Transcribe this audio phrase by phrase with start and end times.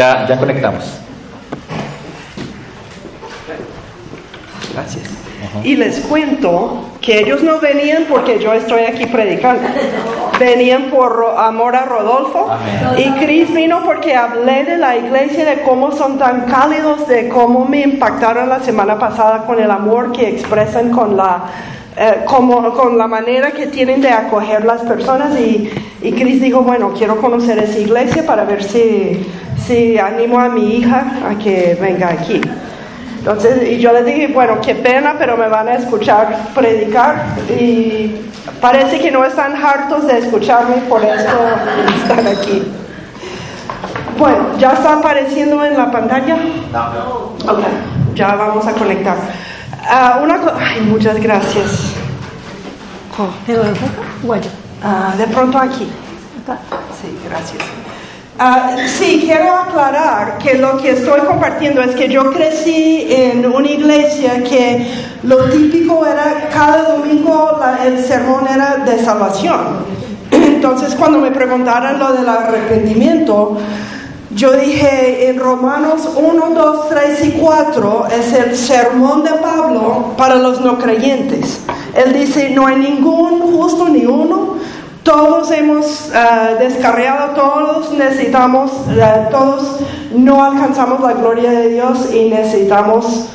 [0.00, 0.98] Ya, ya conectamos.
[4.72, 5.04] Gracias.
[5.62, 9.62] Y les cuento que ellos no venían porque yo estoy aquí predicando.
[10.40, 12.50] Venían por amor a Rodolfo.
[12.98, 17.64] Y Chris vino porque hablé de la iglesia, de cómo son tan cálidos, de cómo
[17.64, 21.44] me impactaron la semana pasada con el amor que expresan con la
[21.96, 25.70] eh, como, con la manera que tienen de acoger las personas y,
[26.02, 29.24] y Chris dijo, bueno, quiero conocer esa iglesia para ver si,
[29.64, 32.40] si animo a mi hija a que venga aquí.
[33.18, 37.24] Entonces, y yo le dije, bueno, qué pena, pero me van a escuchar predicar
[37.58, 38.16] y
[38.60, 41.38] parece que no están hartos de escucharme, por eso
[42.02, 42.70] están aquí.
[44.18, 46.36] Bueno, ¿ya está apareciendo en la pantalla?
[46.72, 47.50] No.
[47.50, 47.62] Ok,
[48.14, 49.16] ya vamos a conectar.
[49.86, 51.94] Ah, una Ay, muchas gracias.
[53.18, 53.28] Oh.
[54.82, 55.88] Ah, de pronto aquí.
[57.00, 57.62] Sí, gracias.
[58.38, 63.68] Ah, sí, quiero aclarar que lo que estoy compartiendo es que yo crecí en una
[63.68, 69.84] iglesia que lo típico era cada domingo el sermón era de salvación.
[70.30, 73.58] Entonces cuando me preguntaron lo del arrepentimiento,
[74.34, 80.36] yo dije en Romanos 1, 2, 3 y 4 es el sermón de Pablo para
[80.36, 81.60] los no creyentes.
[81.94, 84.56] Él dice, no hay ningún justo ni uno,
[85.04, 89.80] todos hemos uh, descarriado, todos necesitamos, uh, todos
[90.12, 93.26] no alcanzamos la gloria de Dios y necesitamos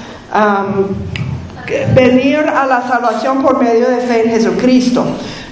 [1.95, 5.06] venir a la salvación por medio de fe en Jesucristo.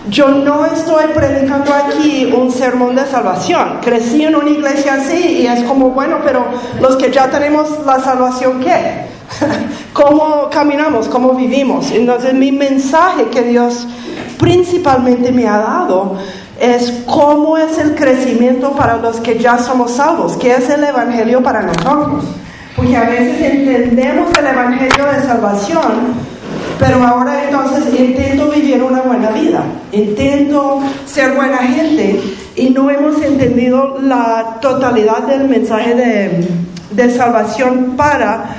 [0.10, 3.80] Yo no estoy predicando aquí un sermón de salvación.
[3.82, 6.46] Crecí en una iglesia así y es como, bueno, pero
[6.80, 9.06] los que ya tenemos la salvación, ¿qué?
[9.94, 11.08] ¿Cómo caminamos?
[11.08, 11.92] ¿Cómo vivimos?
[11.92, 13.88] Entonces mi mensaje que Dios
[14.40, 16.16] principalmente me ha dado
[16.60, 21.44] es cómo es el crecimiento para los que ya somos salvos, qué es el Evangelio
[21.44, 22.26] para nosotros.
[22.76, 26.14] Porque a veces entendemos el Evangelio de salvación,
[26.80, 32.20] pero ahora entonces intento vivir una buena vida, intento ser buena gente
[32.56, 36.48] y no hemos entendido la totalidad del mensaje de,
[36.92, 38.58] de salvación para,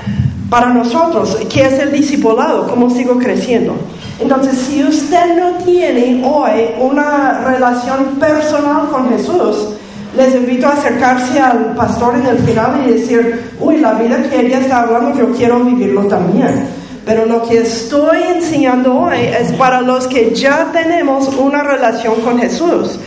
[0.49, 3.75] para nosotros, que es el discipulado, cómo sigo creciendo.
[4.21, 9.75] Entonces, si usted no tiene hoy una relación personal con Jesús,
[10.17, 14.47] les invito a acercarse al pastor en el final y decir, uy, la vida que
[14.47, 16.78] ella está hablando, yo quiero vivirlo también.
[17.09, 22.39] Pero lo que estoy enseñando hoy es para los que ya tenemos una relación con
[22.39, 22.99] Jesús.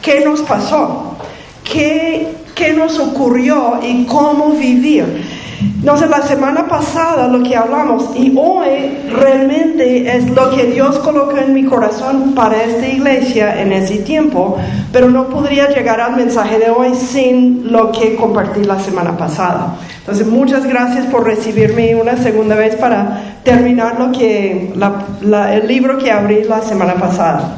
[0.00, 1.14] ¿Qué nos pasó?
[1.62, 5.39] ¿Qué, qué nos ocurrió y cómo vivir?
[5.60, 11.38] Entonces la semana pasada lo que hablamos y hoy realmente es lo que Dios colocó
[11.38, 14.56] en mi corazón para esta iglesia en ese tiempo,
[14.92, 19.76] pero no podría llegar al mensaje de hoy sin lo que compartí la semana pasada.
[19.98, 26.44] Entonces muchas gracias por recibirme una segunda vez para terminar que el libro que abrí
[26.44, 27.56] la semana pasada.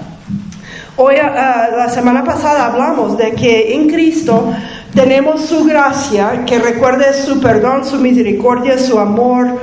[0.97, 4.53] Hoy, ah, la semana pasada hablamos de que en Cristo
[4.95, 9.59] tenemos su gracia, que recuerde su perdón, su misericordia, su amor,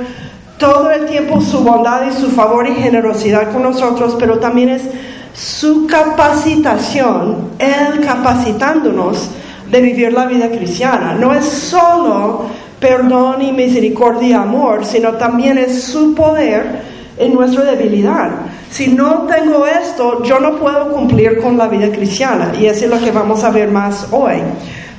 [0.58, 4.82] todo el tiempo su bondad y su favor y generosidad con nosotros, pero también es
[5.32, 9.30] su capacitación, Él capacitándonos
[9.70, 11.14] de vivir la vida cristiana.
[11.14, 12.46] No es solo
[12.80, 16.82] perdón y misericordia y amor, sino también es su poder
[17.16, 18.30] en nuestra debilidad.
[18.70, 22.90] Si no tengo esto, yo no puedo cumplir con la vida cristiana y eso es
[22.90, 24.42] lo que vamos a ver más hoy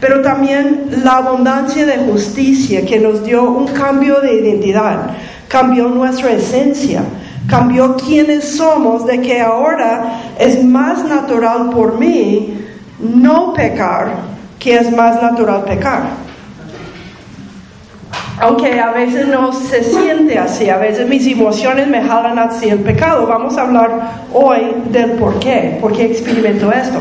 [0.02, 5.12] pero también la abundancia de justicia que nos dio un cambio de identidad,
[5.48, 7.04] cambió nuestra esencia,
[7.48, 12.58] cambió quiénes somos, de que ahora es más natural por mí
[13.00, 16.02] no pecar que es más natural pecar.
[18.40, 22.80] Aunque a veces no se siente así, a veces mis emociones me jalan hacia el
[22.80, 23.28] pecado.
[23.28, 27.00] Vamos a hablar hoy del por qué, por qué experimento esto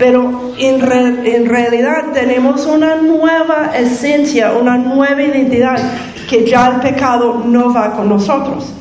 [0.00, 0.80] pero en,
[1.26, 5.76] en, realidad tenemos una nueva esencia, una nueva identidad,
[6.26, 8.72] que ya el pecado no va con nosotros.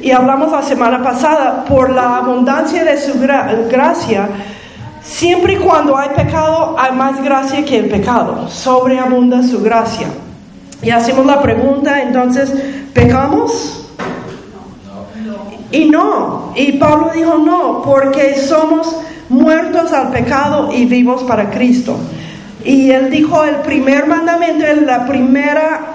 [0.00, 3.18] Y hablamos la semana pasada, por la abundancia de su
[3.68, 4.28] gracia,
[5.02, 10.06] siempre y cuando hay pecado, hay más gracia que el pecado, sobreabunda su gracia.
[10.80, 12.54] Y hacemos la pregunta, entonces,
[12.94, 13.90] ¿pecamos?
[15.72, 18.96] Y no, y Pablo dijo no, porque somos
[19.28, 21.98] muertos al pecado y vivos para Cristo.
[22.64, 25.94] Y él dijo el primer mandamiento, la primera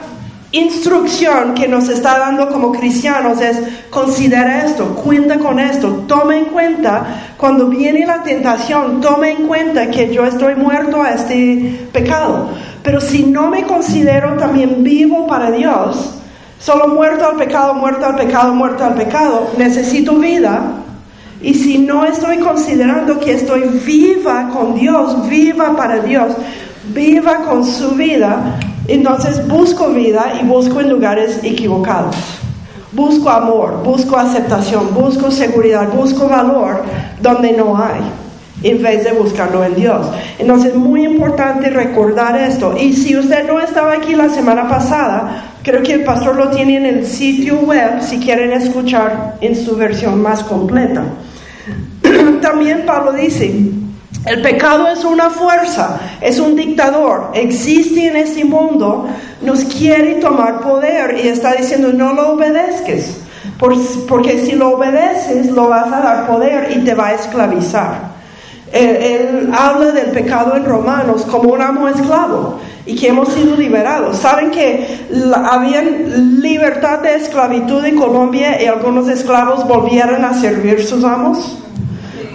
[0.54, 3.58] instrucción que nos está dando como cristianos es
[3.90, 9.90] considera esto, cuenta con esto, toma en cuenta cuando viene la tentación, toma en cuenta
[9.90, 12.50] que yo estoy muerto a este pecado.
[12.84, 16.16] Pero si no me considero también vivo para Dios,
[16.60, 20.62] solo muerto al pecado, muerto al pecado, muerto al pecado, necesito vida.
[21.44, 26.34] Y si no estoy considerando que estoy viva con Dios, viva para Dios,
[26.94, 28.58] viva con su vida,
[28.88, 32.16] entonces busco vida y busco en lugares equivocados.
[32.94, 36.84] Busco amor, busco aceptación, busco seguridad, busco valor
[37.22, 38.02] donde no hay,
[38.62, 40.08] en vez de buscarlo en Dios.
[40.40, 42.74] Entonces es muy importante recordar esto.
[42.78, 46.78] Y si usted no estaba aquí la semana pasada, creo que el pastor lo tiene
[46.78, 51.04] en el sitio web si quieren escuchar en su versión más completa.
[52.44, 53.56] También Pablo dice,
[54.26, 59.08] el pecado es una fuerza, es un dictador, existe en este mundo,
[59.42, 63.16] nos quiere tomar poder y está diciendo no lo obedezcas,
[64.10, 68.12] porque si lo obedeces lo vas a dar poder y te va a esclavizar.
[68.74, 74.18] Él, habla del pecado en Romanos como un amo esclavo y que hemos sido liberados.
[74.18, 75.00] ¿Saben que
[75.46, 81.60] había libertad de esclavitud en Colombia y algunos esclavos volvieron a servir sus amos?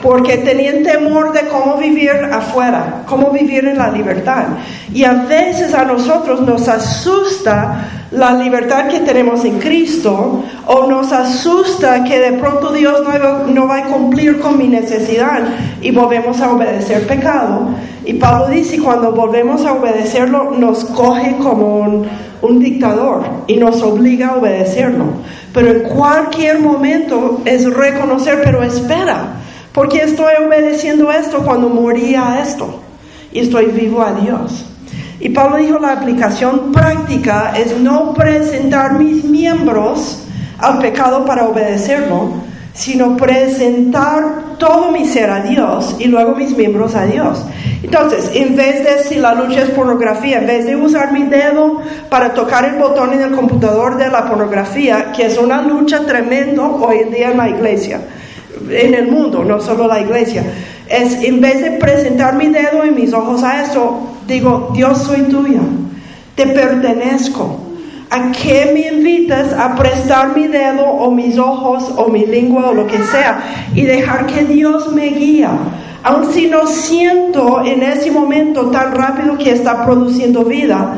[0.03, 4.45] Porque tenían temor de cómo vivir afuera, cómo vivir en la libertad.
[4.93, 11.13] Y a veces a nosotros nos asusta la libertad que tenemos en Cristo o nos
[11.13, 13.03] asusta que de pronto Dios
[13.49, 15.43] no, va a cumplir con mi necesidad
[15.83, 17.69] y volvemos a obedecer pecado.
[18.05, 22.07] Y Pablo dice, cuando volvemos a obedecerlo, nos coge como un,
[22.41, 25.05] un dictador y nos obliga a obedecerlo.
[25.53, 29.35] Pero en cualquier momento es reconocer, pero espera
[29.79, 32.81] porque estoy obedeciendo esto cuando moría esto
[33.31, 34.67] y estoy vivo a Dios.
[35.21, 40.25] Y Pablo dijo, la aplicación práctica es no presentar mis miembros
[40.59, 42.33] al pecado para obedecerlo,
[42.75, 47.45] sino presentar todo mi ser a Dios y luego mis miembros a Dios.
[47.81, 51.83] Entonces, en vez de si la lucha es pornografía, en vez de usar mi dedo
[52.11, 56.65] para tocar el botón en el computador de la pornografía, que es una lucha tremenda
[56.65, 58.01] hoy en día en la iglesia,
[58.71, 60.45] en el mundo, no solo la iglesia.
[60.89, 65.23] Es en vez de presentar mi dedo y mis ojos a eso, digo, Dios soy
[65.23, 65.61] tuya,
[66.35, 67.61] te pertenezco.
[68.11, 72.75] ¿A qué me invitas a prestar mi dedo o mis ojos o mi lengua o
[72.75, 75.51] lo que sea y dejar que Dios me guía?
[76.03, 80.95] Aun si no siento en ese momento tan rápido que está produciendo vida,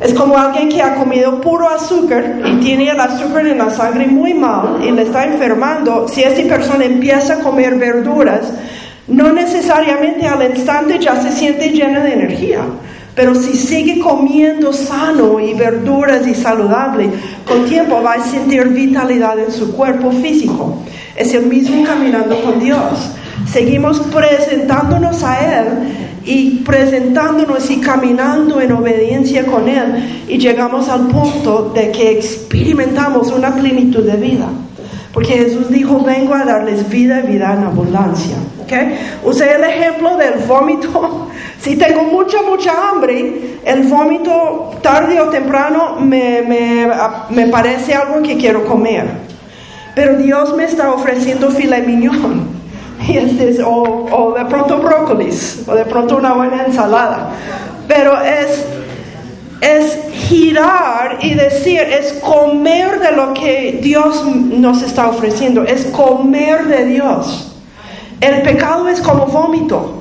[0.00, 4.06] es como alguien que ha comido puro azúcar y tiene el azúcar en la sangre
[4.06, 6.08] muy mal y le está enfermando.
[6.08, 8.52] Si esa persona empieza a comer verduras,
[9.06, 12.60] no necesariamente al instante ya se siente llena de energía.
[13.14, 17.10] Pero si sigue comiendo sano y verduras y saludable,
[17.46, 20.82] con tiempo va a sentir vitalidad en su cuerpo físico.
[21.14, 23.12] Es el mismo caminando con Dios.
[23.46, 25.66] Seguimos presentándonos a Él
[26.24, 33.30] y presentándonos y caminando en obediencia con Él y llegamos al punto de que experimentamos
[33.30, 34.48] una plenitud de vida.
[35.12, 38.36] Porque Jesús dijo, vengo a darles vida y vida en abundancia.
[38.64, 38.98] ¿Okay?
[39.22, 41.28] Usé el ejemplo del vómito.
[41.60, 46.86] Si tengo mucha, mucha hambre, el vómito tarde o temprano me, me,
[47.30, 49.06] me parece algo que quiero comer.
[49.94, 52.53] Pero Dios me está ofreciendo filet mignon
[53.64, 57.30] o, de pronto brócolis, o de pronto una buena ensalada.
[57.86, 58.64] Pero es,
[59.60, 66.66] es girar y decir, es comer de lo que Dios nos está ofreciendo, es comer
[66.66, 67.56] de Dios.
[68.20, 70.00] El pecado es como vómito.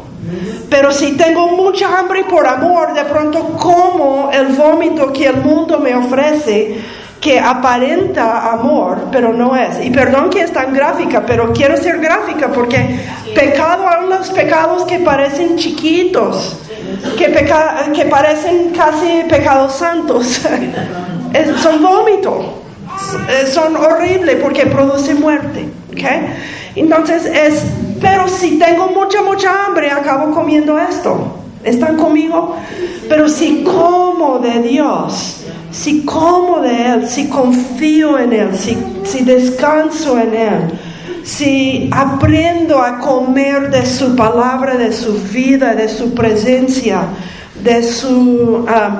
[0.70, 5.80] Pero si tengo mucha hambre por amor, de pronto como el vómito que el mundo
[5.80, 6.78] me ofrece,
[7.24, 9.84] que aparenta amor, pero no es.
[9.84, 13.00] Y perdón que es tan gráfica, pero quiero ser gráfica porque
[13.34, 16.58] pecado, hay los pecados que parecen chiquitos,
[17.18, 17.32] que,
[17.94, 20.42] que parecen casi pecados santos,
[21.62, 22.62] son vómito,
[23.54, 25.70] son horribles porque producen muerte.
[25.94, 26.28] ¿okay?
[26.76, 27.64] Entonces es,
[28.02, 31.43] pero si tengo mucha, mucha hambre, acabo comiendo esto.
[31.64, 32.56] ¿Están conmigo?
[33.08, 40.20] Pero si como de Dios, si como de Él, si confío en Él, si, descanso
[40.20, 40.60] en Él,
[41.24, 47.04] si aprendo a comer de su palabra, de su vida, de su presencia,
[47.64, 48.66] de su...
[48.68, 49.00] Um,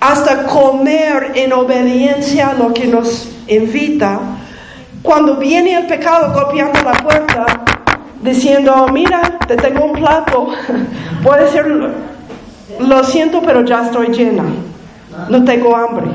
[0.00, 4.20] hasta comer en obediencia a lo que nos invita,
[5.02, 7.64] cuando viene el pecado golpeando la puerta,
[8.24, 10.48] diciendo, mira, te tengo un plato,
[11.22, 11.66] puede ser,
[12.80, 14.44] lo siento, pero ya estoy llena,
[15.28, 16.06] no tengo hambre.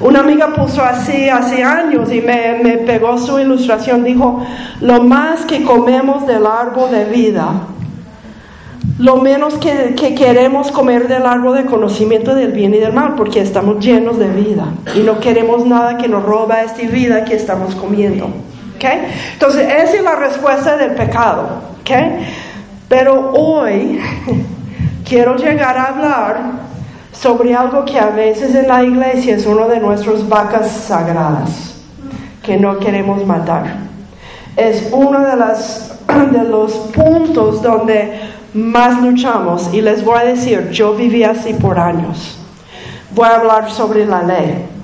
[0.00, 4.44] Una amiga puso así hace años y me, me pegó su ilustración, dijo,
[4.80, 7.52] lo más que comemos del árbol de vida
[8.98, 13.40] lo menos que, queremos comer del árbol de conocimiento del bien y del mal, porque
[13.40, 17.74] estamos llenos de vida y no queremos nada que nos roba esta vida que estamos
[17.74, 18.30] comiendo.
[18.76, 19.12] ¿Okay?
[19.32, 21.48] Entonces, esa es la respuesta del pecado.
[21.80, 22.26] ¿okay?
[22.88, 24.00] Pero hoy
[25.04, 26.36] quiero llegar a hablar
[27.12, 31.74] sobre algo que a veces en la iglesia es uno de nuestras vacas sagradas,
[32.42, 33.64] que no queremos matar.
[34.56, 35.98] Es uno de, las,
[36.32, 38.20] de los puntos donde
[38.54, 39.72] más luchamos.
[39.72, 42.38] Y les voy a decir, yo viví así por años.
[43.12, 44.75] Voy a hablar sobre la ley.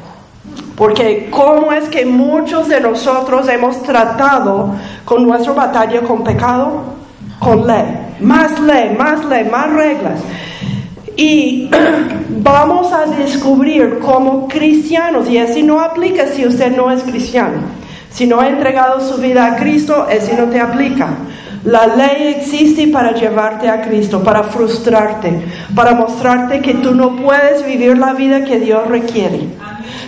[0.82, 4.74] Porque cómo es que muchos de nosotros hemos tratado
[5.04, 6.82] con nuestra batalla con pecado,
[7.38, 7.84] con ley.
[8.18, 10.18] Más ley, más ley, más reglas.
[11.16, 11.70] Y
[12.30, 17.60] vamos a descubrir como cristianos, y así no aplica si usted no es cristiano.
[18.10, 21.10] Si no ha entregado su vida a Cristo, ese no te aplica.
[21.62, 25.32] La ley existe para llevarte a Cristo, para frustrarte,
[25.76, 29.46] para mostrarte que tú no puedes vivir la vida que Dios requiere.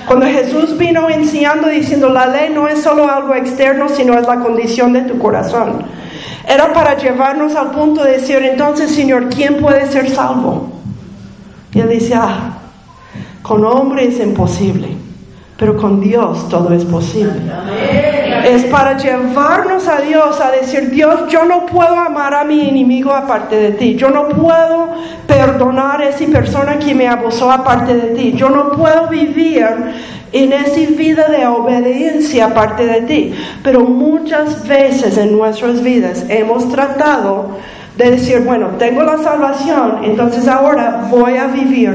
[0.06, 4.40] Cuando Jesús vino enseñando diciendo la ley no es solo algo externo, sino es la
[4.40, 5.82] condición de tu corazón.
[6.46, 10.68] Era para llevarnos al punto de decir, entonces Señor, ¿quién puede ser salvo?
[11.72, 12.58] Y él dice, ah,
[13.42, 14.88] con hombre es imposible,
[15.56, 17.40] pero con Dios todo es posible
[18.44, 23.12] es para llevarnos a Dios a decir, Dios, yo no puedo amar a mi enemigo
[23.12, 24.94] aparte de ti, yo no puedo
[25.26, 29.66] perdonar a esa persona que me abusó aparte de ti, yo no puedo vivir
[30.32, 33.34] en esa vida de obediencia aparte de ti.
[33.62, 37.50] Pero muchas veces en nuestras vidas hemos tratado
[37.96, 41.94] de decir, bueno, tengo la salvación, entonces ahora voy a vivir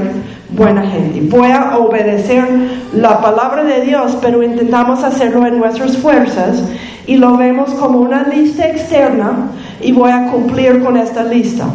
[0.50, 1.20] buena gente.
[1.22, 2.46] Voy a obedecer
[2.92, 6.62] la palabra de Dios, pero intentamos hacerlo en nuestras fuerzas
[7.06, 11.66] y lo vemos como una lista externa y voy a cumplir con esta lista.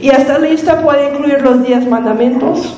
[0.00, 2.76] Y esta lista puede incluir los diez mandamientos,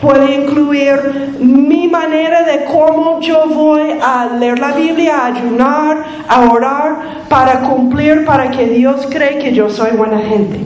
[0.00, 6.50] puede incluir mi manera de cómo yo voy a leer la Biblia, a ayunar, a
[6.50, 6.96] orar,
[7.28, 10.60] para cumplir, para que Dios cree que yo soy buena gente.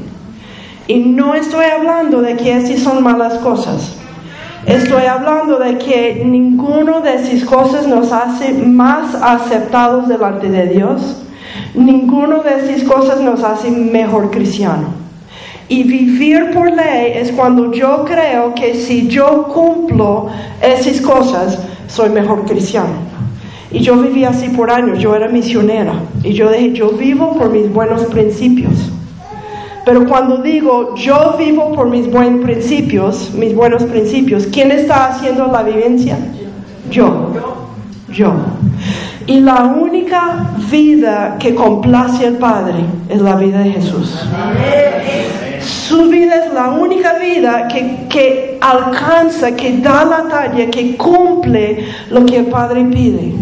[0.87, 4.04] Y no estoy hablando de que esas son malas cosas.
[4.67, 11.23] Estoy hablando de que ninguno de esas cosas nos hace más aceptados delante de Dios.
[11.75, 14.89] Ninguno de esas cosas nos hace mejor cristiano.
[15.69, 20.29] Y vivir por ley es cuando yo creo que si yo cumplo
[20.63, 23.15] esas cosas, soy mejor cristiano.
[23.71, 25.95] Y yo viví así por años, yo era misionera.
[26.23, 28.73] Y yo dije, yo vivo por mis buenos principios.
[29.85, 35.47] Pero cuando digo yo vivo por mis buenos principios, mis buenos principios, ¿quién está haciendo
[35.49, 36.17] la vivencia?
[36.91, 37.33] Yo.
[38.09, 38.33] Yo.
[39.27, 44.27] Y la única vida que complace al Padre es la vida de Jesús.
[45.61, 51.87] Su vida es la única vida que, que alcanza, que da la talla, que cumple
[52.11, 53.35] lo que el Padre pide.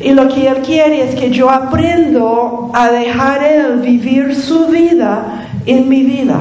[0.00, 5.44] Y lo que Él quiere es que yo aprendo a dejar Él vivir su vida
[5.66, 6.38] en mi vida,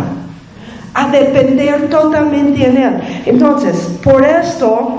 [0.93, 3.01] a depender totalmente en Él.
[3.25, 4.97] Entonces, por esto,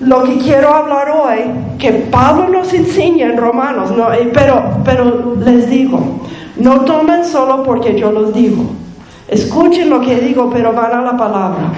[0.00, 1.40] lo que quiero hablar hoy,
[1.78, 6.20] que Pablo nos enseña en Romanos, no, eh, pero, pero les digo,
[6.56, 8.64] no tomen solo porque yo los digo.
[9.28, 11.72] Escuchen lo que digo, pero van a la palabra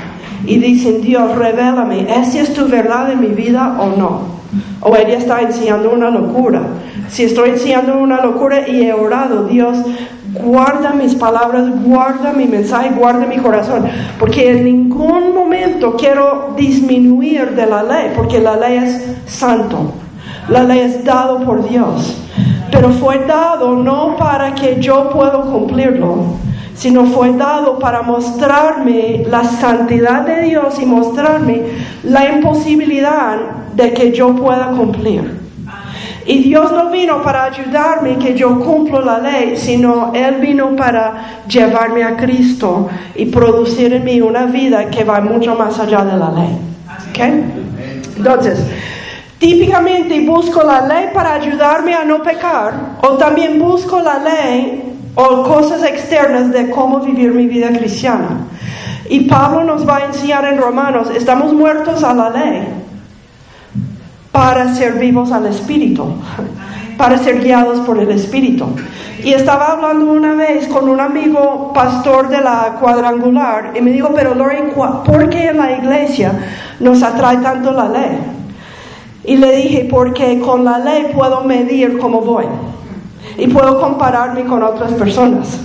[0.44, 4.36] y dicen, Dios, revélame, ¿esa es tu verdad en mi vida o no?
[4.80, 6.62] O ella está enseñando una locura.
[7.08, 9.78] Si estoy enseñando una locura y he orado, Dios,
[10.42, 13.86] guarda mis palabras, guarda mi mensaje, guarda mi corazón,
[14.18, 19.92] porque en ningún momento quiero disminuir de la ley, porque la ley es santo,
[20.48, 22.16] la ley es dado por Dios,
[22.70, 26.24] pero fue dado no para que yo pueda cumplirlo,
[26.74, 31.62] sino fue dado para mostrarme la santidad de Dios y mostrarme
[32.04, 33.38] la imposibilidad
[33.74, 35.45] de que yo pueda cumplir.
[36.26, 41.42] Y Dios no vino para ayudarme que yo cumplo la ley, sino Él vino para
[41.46, 46.16] llevarme a Cristo y producir en mí una vida que va mucho más allá de
[46.16, 46.58] la ley.
[47.10, 47.44] ¿Okay?
[48.16, 48.58] Entonces,
[49.38, 54.82] típicamente busco la ley para ayudarme a no pecar, o también busco la ley
[55.14, 58.48] o cosas externas de cómo vivir mi vida cristiana.
[59.08, 62.85] Y Pablo nos va a enseñar en Romanos, estamos muertos a la ley
[64.36, 66.04] para ser vivos al Espíritu,
[66.98, 68.66] para ser guiados por el Espíritu.
[69.24, 74.10] Y estaba hablando una vez con un amigo pastor de la cuadrangular y me dijo,
[74.14, 76.32] pero Lori, ¿por qué en la iglesia
[76.80, 78.18] nos atrae tanto la ley?
[79.24, 82.44] Y le dije, porque con la ley puedo medir cómo voy
[83.38, 85.60] y puedo compararme con otras personas.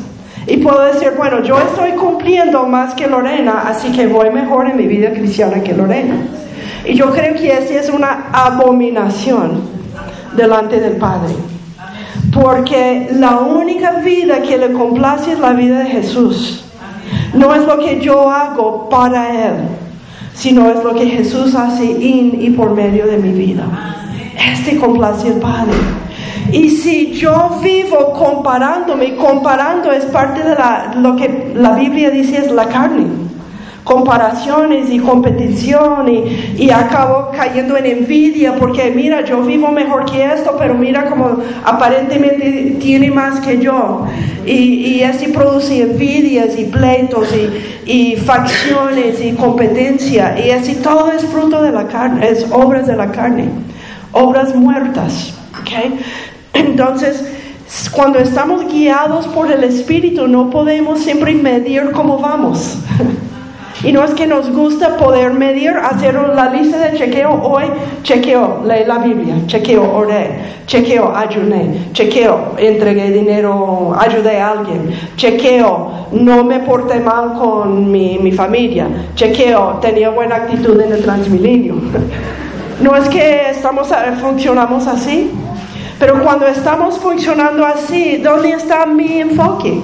[0.47, 4.77] Y puedo decir, bueno, yo estoy cumpliendo más que Lorena, así que voy mejor en
[4.77, 6.15] mi vida cristiana que Lorena.
[6.85, 9.61] Y yo creo que esa es una abominación
[10.35, 11.33] delante del Padre.
[12.33, 16.65] Porque la única vida que le complace es la vida de Jesús.
[17.33, 19.53] No es lo que yo hago para Él,
[20.33, 23.63] sino es lo que Jesús hace in y por medio de mi vida.
[24.51, 25.73] Este complace el Padre.
[26.51, 32.37] Y si yo vivo comparándome, comparando es parte de la, lo que la Biblia dice
[32.37, 33.30] es la carne.
[33.83, 40.23] Comparaciones y competición y, y acabo cayendo en envidia porque mira, yo vivo mejor que
[40.23, 44.05] esto, pero mira como aparentemente tiene más que yo.
[44.45, 50.39] Y, así produce envidias y pleitos y, y facciones y competencia.
[50.39, 53.49] Y así todo es fruto de la carne, es obras de la carne,
[54.11, 55.33] obras muertas.
[55.61, 55.99] Okay?
[56.53, 57.23] Entonces,
[57.91, 62.77] cuando estamos guiados por el Espíritu, no podemos siempre medir cómo vamos.
[63.83, 67.63] Y no es que nos gusta poder medir, hacer la lista de chequeo hoy,
[68.03, 76.07] chequeo, leí la Biblia, chequeo, oré, chequeo, ayuné, chequeo, entregué dinero, ayudé a alguien, chequeo,
[76.11, 81.75] no me porté mal con mi, mi familia, chequeo, tenía buena actitud en el transmilenio.
[82.81, 85.29] No es que estamos, funcionamos así,
[85.99, 89.79] pero cuando estamos funcionando así, ¿dónde está mi enfoque?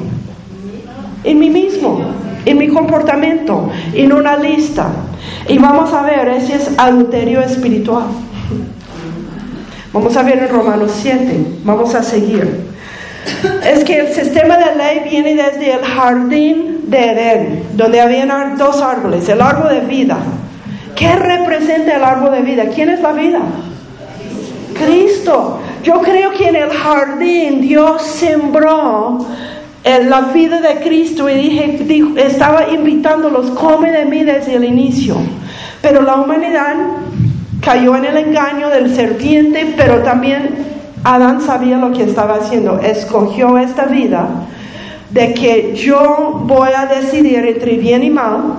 [1.24, 2.02] En mí mismo,
[2.50, 4.88] en mi comportamiento, en una lista.
[5.48, 8.06] Y vamos a ver, ese es adulterio espiritual.
[9.94, 12.68] Vamos a ver en Romanos 7, vamos a seguir.
[13.66, 18.82] Es que el sistema de ley viene desde el jardín de Edén, donde habían dos
[18.82, 20.18] árboles, el árbol de vida.
[20.96, 22.66] ¿Qué representa el árbol de vida?
[22.74, 23.40] ¿Quién es la vida?
[24.74, 25.60] Cristo.
[25.84, 29.26] Yo creo que en el jardín Dios sembró
[30.10, 35.16] la vida de Cristo y dije, estaba invitándolos, come de mí desde el inicio.
[35.82, 36.76] Pero la humanidad
[37.62, 40.56] cayó en el engaño del serpiente, pero también
[41.04, 42.80] Adán sabía lo que estaba haciendo.
[42.80, 44.28] Escogió esta vida
[45.12, 48.56] de que yo voy a decidir entre bien y mal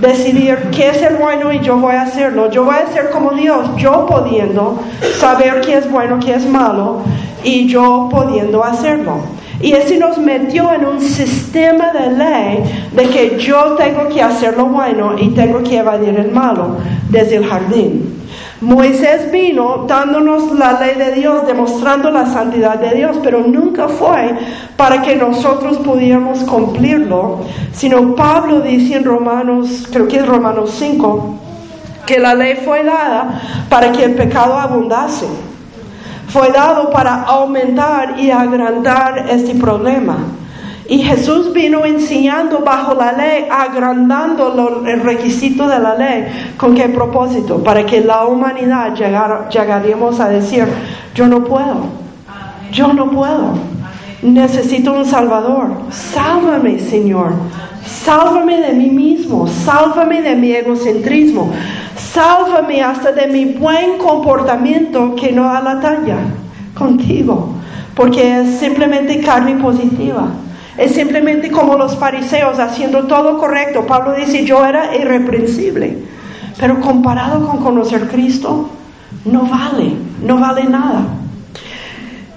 [0.00, 2.50] decidir qué es el bueno y yo voy a hacerlo.
[2.50, 4.80] Yo voy a ser como Dios, yo pudiendo
[5.18, 7.02] saber qué es bueno, qué es malo
[7.44, 9.41] y yo pudiendo hacerlo.
[9.60, 14.56] Y ese nos metió en un sistema de ley de que yo tengo que hacer
[14.56, 16.78] lo bueno y tengo que evadir el malo
[17.10, 18.22] desde el jardín.
[18.62, 24.36] Moisés vino dándonos la ley de Dios, demostrando la santidad de Dios, pero nunca fue
[24.76, 27.40] para que nosotros pudiéramos cumplirlo,
[27.72, 31.38] sino Pablo dice en Romanos, creo que es Romanos 5,
[32.06, 35.26] que la ley fue dada para que el pecado abundase.
[36.32, 40.16] Fue dado para aumentar y agrandar este problema.
[40.88, 46.54] Y Jesús vino enseñando bajo la ley, agrandando el requisito de la ley.
[46.56, 47.62] ¿Con qué propósito?
[47.62, 49.48] Para que la humanidad llegara,
[50.20, 50.66] a decir,
[51.14, 51.84] yo no puedo,
[52.72, 53.52] yo no puedo,
[54.22, 55.70] necesito un Salvador.
[55.90, 57.32] Sálvame, Señor.
[57.86, 61.52] Sálvame de mí mismo, sálvame de mi egocentrismo,
[61.96, 66.18] sálvame hasta de mi buen comportamiento que no da la talla
[66.74, 67.54] contigo,
[67.94, 70.28] porque es simplemente carne positiva.
[70.76, 73.86] Es simplemente como los fariseos haciendo todo correcto.
[73.86, 75.98] Pablo dice, yo era irreprensible.
[76.58, 78.70] Pero comparado con conocer Cristo,
[79.24, 81.02] no vale, no vale nada.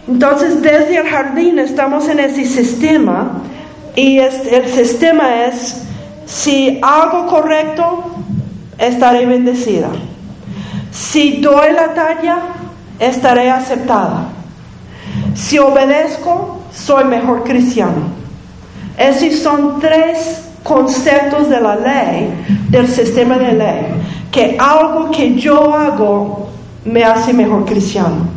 [0.07, 3.41] Entonces, desde el jardín estamos en ese sistema
[3.95, 5.83] y el sistema es,
[6.25, 8.14] si hago correcto,
[8.77, 9.89] estaré bendecida.
[10.91, 12.37] Si doy la talla,
[12.99, 14.29] estaré aceptada.
[15.33, 18.15] Si obedezco, soy mejor cristiano.
[18.97, 22.33] Esos son tres conceptos de la ley,
[22.69, 23.85] del sistema de ley,
[24.31, 26.49] que algo que yo hago
[26.85, 28.27] me hace mejor cristiano.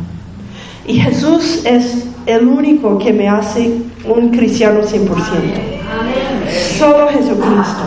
[0.85, 3.71] Y Jesús es el único que me hace
[4.05, 5.07] un cristiano 100%.
[6.77, 7.83] Solo Jesucristo,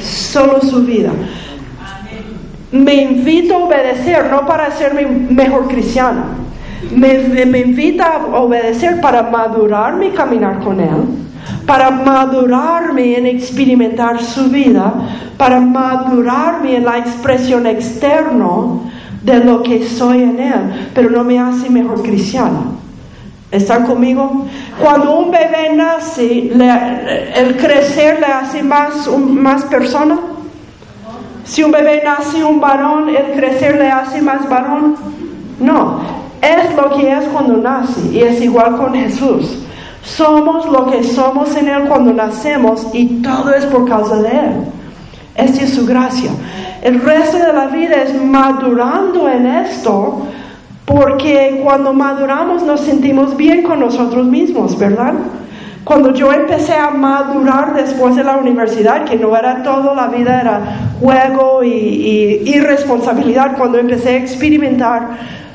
[0.00, 1.10] solo su vida.
[2.74, 6.24] Me invito a obedecer, no para hacerme mejor cristiano.
[6.94, 11.24] Me, me invita a obedecer para madurar mi caminar con Él
[11.66, 14.92] para madurarme en experimentar su vida,
[15.36, 18.48] para madurarme en la expresión externa
[19.22, 22.74] de lo que soy en Él, pero no me hace mejor cristiano.
[23.50, 24.46] ¿Están conmigo?
[24.82, 26.50] Cuando un bebé nace,
[27.36, 30.18] el crecer le hace más, más persona.
[31.44, 34.96] Si un bebé nace un varón, el crecer le hace más varón.
[35.60, 36.00] No,
[36.40, 39.58] es lo que es cuando nace y es igual con Jesús.
[40.02, 44.54] Somos lo que somos en Él cuando nacemos y todo es por causa de Él.
[45.34, 46.30] Esta es su gracia.
[46.82, 50.26] El resto de la vida es madurando en esto
[50.84, 55.14] porque cuando maduramos nos sentimos bien con nosotros mismos, ¿verdad?
[55.84, 60.40] Cuando yo empecé a madurar después de la universidad, que no era todo, la vida
[60.40, 60.60] era
[60.98, 62.62] juego y, y
[63.58, 65.10] cuando empecé a experimentar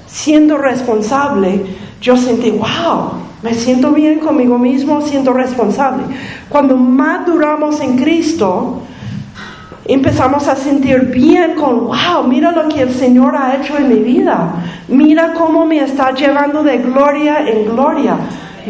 [0.05, 1.65] siendo responsable,
[1.99, 6.03] yo sentí, wow, me siento bien conmigo mismo, siento responsable.
[6.47, 8.83] Cuando maduramos en Cristo,
[9.85, 13.99] empezamos a sentir bien con, wow, mira lo que el Señor ha hecho en mi
[13.99, 14.53] vida.
[14.87, 18.17] Mira cómo me está llevando de gloria en gloria.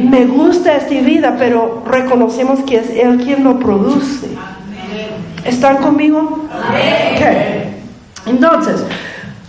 [0.03, 4.27] Me gusta esta vida, pero reconocemos que es Él quien lo produce.
[5.45, 6.47] ¿Están conmigo?
[8.25, 8.83] Entonces,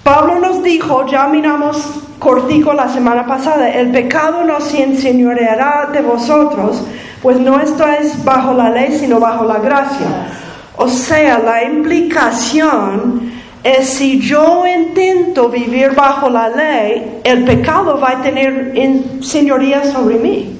[0.03, 1.77] Pablo nos dijo, ya miramos
[2.19, 6.83] cortico la semana pasada, el pecado no se enseñoreará de vosotros,
[7.23, 10.07] pues no estáis bajo la ley, sino bajo la gracia.
[10.77, 13.31] O sea, la implicación
[13.63, 18.73] es si yo intento vivir bajo la ley, el pecado va a tener
[19.21, 20.57] señoría sobre mí.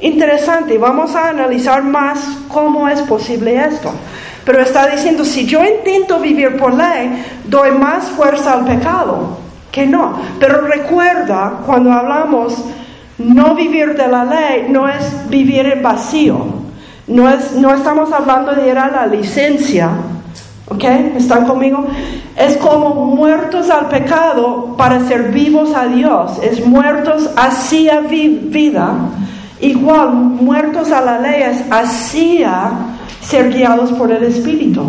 [0.00, 2.18] Interesante, vamos a analizar más
[2.48, 3.92] cómo es posible esto.
[4.44, 9.38] Pero está diciendo, si yo intento vivir por ley, doy más fuerza al pecado
[9.70, 10.18] que no.
[10.38, 12.56] Pero recuerda, cuando hablamos
[13.18, 16.46] no vivir de la ley, no es vivir en vacío.
[17.06, 19.90] No, es, no estamos hablando de ir a la licencia.
[20.70, 20.84] ¿Ok?
[21.16, 21.84] ¿Están conmigo?
[22.36, 26.38] Es como muertos al pecado para ser vivos a Dios.
[26.42, 28.94] Es muertos hacia vida.
[29.60, 32.70] Igual, muertos a la ley es hacia
[33.20, 34.82] ser guiados por el Espíritu.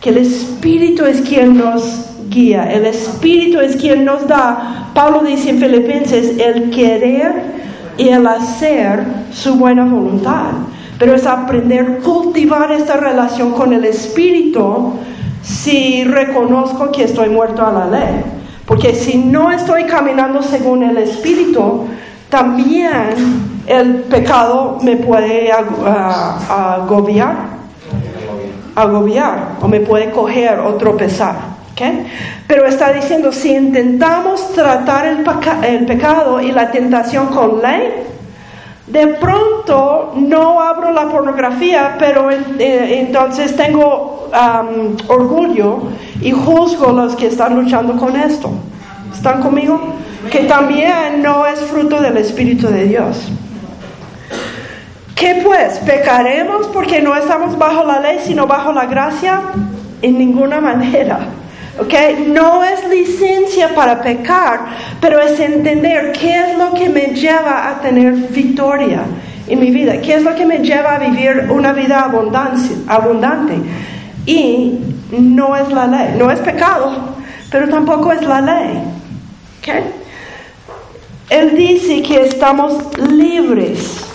[0.00, 5.50] Que el Espíritu es quien nos guía, el Espíritu es quien nos da, Pablo dice
[5.50, 7.42] en Filipenses, el querer
[7.96, 10.52] y el hacer su buena voluntad.
[11.02, 14.92] Pero es aprender a cultivar esta relación con el Espíritu
[15.42, 18.22] si reconozco que estoy muerto a la ley.
[18.66, 21.88] Porque si no estoy caminando según el Espíritu,
[22.28, 25.50] también el pecado me puede
[26.48, 27.34] agobiar
[28.76, 31.34] agobiar o me puede coger o tropezar.
[32.46, 38.04] Pero está diciendo, si intentamos tratar el, pecado y la tentación con ley,
[38.92, 44.30] de pronto no abro la pornografía, pero eh, entonces tengo
[45.08, 45.78] orgullo
[46.20, 48.50] y juzgo a los que están luchando con esto.
[49.12, 49.80] ¿Están conmigo?
[50.30, 53.30] Que también no es fruto del Espíritu de Dios.
[55.14, 55.78] ¿Qué pues?
[55.78, 59.40] ¿Pecaremos porque no estamos bajo la ley, sino bajo la gracia?
[60.02, 61.20] En ninguna manera.
[61.78, 61.94] ¿Ok?
[62.26, 64.60] No es licencia para pecar,
[65.00, 69.02] pero es entender qué es lo que me lleva a tener victoria
[69.48, 72.10] en mi vida, qué es lo que me lleva a vivir una vida
[72.86, 73.54] abundante.
[74.26, 74.78] Y
[75.18, 77.16] no es la ley, no es pecado,
[77.50, 78.82] pero tampoco es la ley.
[79.60, 79.84] ¿ok?
[81.30, 84.11] Él dice que estamos libres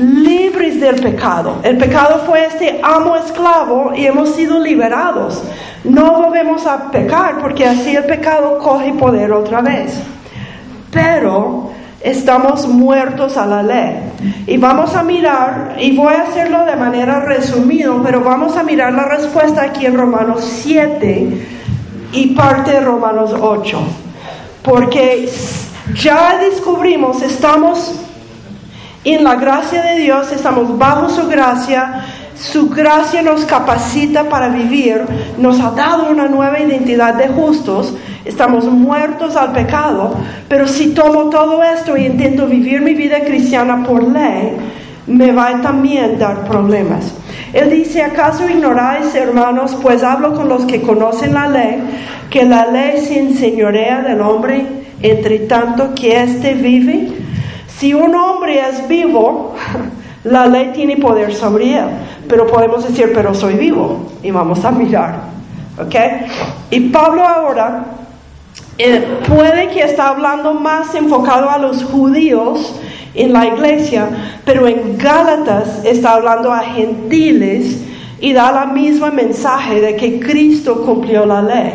[0.00, 1.56] libres del pecado.
[1.62, 5.42] El pecado fue este amo esclavo y hemos sido liberados.
[5.84, 10.00] No volvemos a pecar porque así el pecado coge poder otra vez.
[10.90, 13.98] Pero estamos muertos a la ley.
[14.46, 18.92] Y vamos a mirar, y voy a hacerlo de manera resumida, pero vamos a mirar
[18.92, 21.46] la respuesta aquí en Romanos 7
[22.12, 23.80] y parte de Romanos 8.
[24.62, 25.28] Porque
[25.94, 28.09] ya descubrimos, estamos
[29.04, 35.04] en la gracia de Dios, estamos bajo su gracia, su gracia nos capacita para vivir,
[35.38, 40.14] nos ha dado una nueva identidad de justos, estamos muertos al pecado,
[40.48, 44.56] pero si tomo todo esto y intento vivir mi vida cristiana por ley,
[45.06, 47.12] me va a también dar problemas.
[47.52, 51.82] Él dice, ¿acaso ignoráis, hermanos, pues hablo con los que conocen la ley,
[52.28, 54.66] que la ley se enseñorea del hombre
[55.02, 57.08] entre tanto que éste vive?
[57.66, 59.54] Si un hombre es vivo,
[60.24, 61.86] la ley tiene poder sobre él,
[62.28, 65.14] pero podemos decir, pero soy vivo, y vamos a mirar,
[65.78, 65.94] ¿ok?
[66.70, 67.84] Y Pablo ahora
[68.78, 72.74] eh, puede que está hablando más enfocado a los judíos
[73.14, 74.08] en la iglesia,
[74.44, 77.84] pero en Gálatas está hablando a gentiles
[78.20, 81.72] y da la misma mensaje de que Cristo cumplió la ley.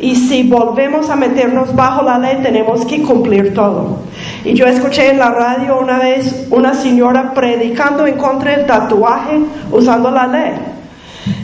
[0.00, 3.98] Y si volvemos a meternos bajo la ley, tenemos que cumplir todo.
[4.44, 9.40] Y yo escuché en la radio una vez una señora predicando en contra del tatuaje
[9.70, 10.52] usando la ley.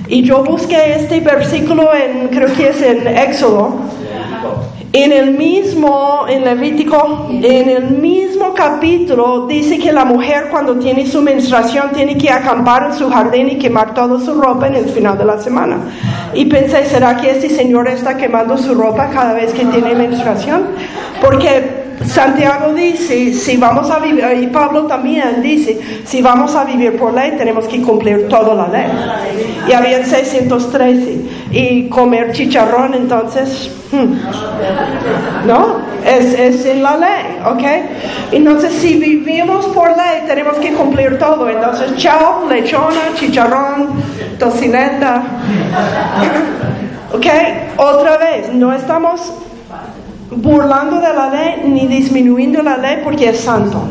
[0.09, 3.81] Y yo busqué este versículo en, creo que es en Éxodo,
[4.95, 11.05] en el mismo, en Levítico, en el mismo capítulo dice que la mujer cuando tiene
[11.05, 14.85] su menstruación tiene que acampar en su jardín y quemar toda su ropa en el
[14.85, 15.79] final de la semana.
[16.33, 20.69] Y pensé, ¿será que este señor está quemando su ropa cada vez que tiene menstruación?
[21.21, 21.84] Porque
[22.15, 27.13] Santiago dice, si vamos a vivir, y Pablo también dice, si vamos a vivir por
[27.13, 28.87] ley, tenemos que cumplir toda la ley.
[29.69, 31.19] Y había 613.
[31.51, 35.79] Y comer chicharrón, entonces, hmm, ¿no?
[36.07, 37.65] Es, es en la ley, ¿ok?
[38.31, 41.49] Entonces, si vivimos por ley, tenemos que cumplir todo.
[41.49, 43.89] Entonces, chao, lechona, chicharrón,
[44.39, 45.21] tocineta.
[47.13, 47.27] ¿Ok?
[47.77, 49.33] Otra vez, no estamos
[50.37, 53.83] burlando de la ley ni disminuyendo la ley porque es santo.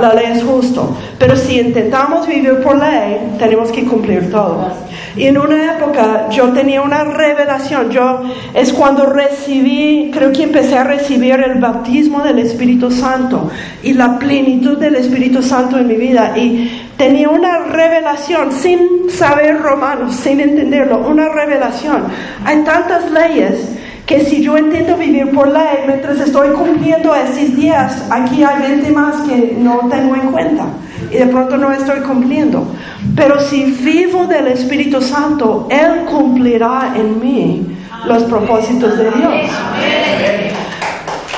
[0.00, 0.96] La ley es justo.
[1.18, 4.68] Pero si intentamos vivir por ley, tenemos que cumplir todo.
[5.16, 7.90] Y en una época yo tenía una revelación.
[7.90, 8.22] Yo
[8.54, 13.50] es cuando recibí, creo que empecé a recibir el bautismo del Espíritu Santo
[13.82, 16.38] y la plenitud del Espíritu Santo en mi vida.
[16.38, 22.04] Y tenía una revelación sin saber romano, sin entenderlo, una revelación.
[22.44, 23.76] Hay tantas leyes
[24.08, 28.90] que si yo intento vivir por ley mientras estoy cumpliendo esos días, aquí hay 20
[28.92, 30.64] más que no tengo en cuenta
[31.10, 32.66] y de pronto no estoy cumpliendo.
[33.14, 39.50] Pero si vivo del Espíritu Santo, Él cumplirá en mí los propósitos de Dios.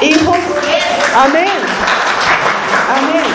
[0.02, 0.38] Hijos,
[1.16, 1.48] amén.
[2.88, 3.30] Amén.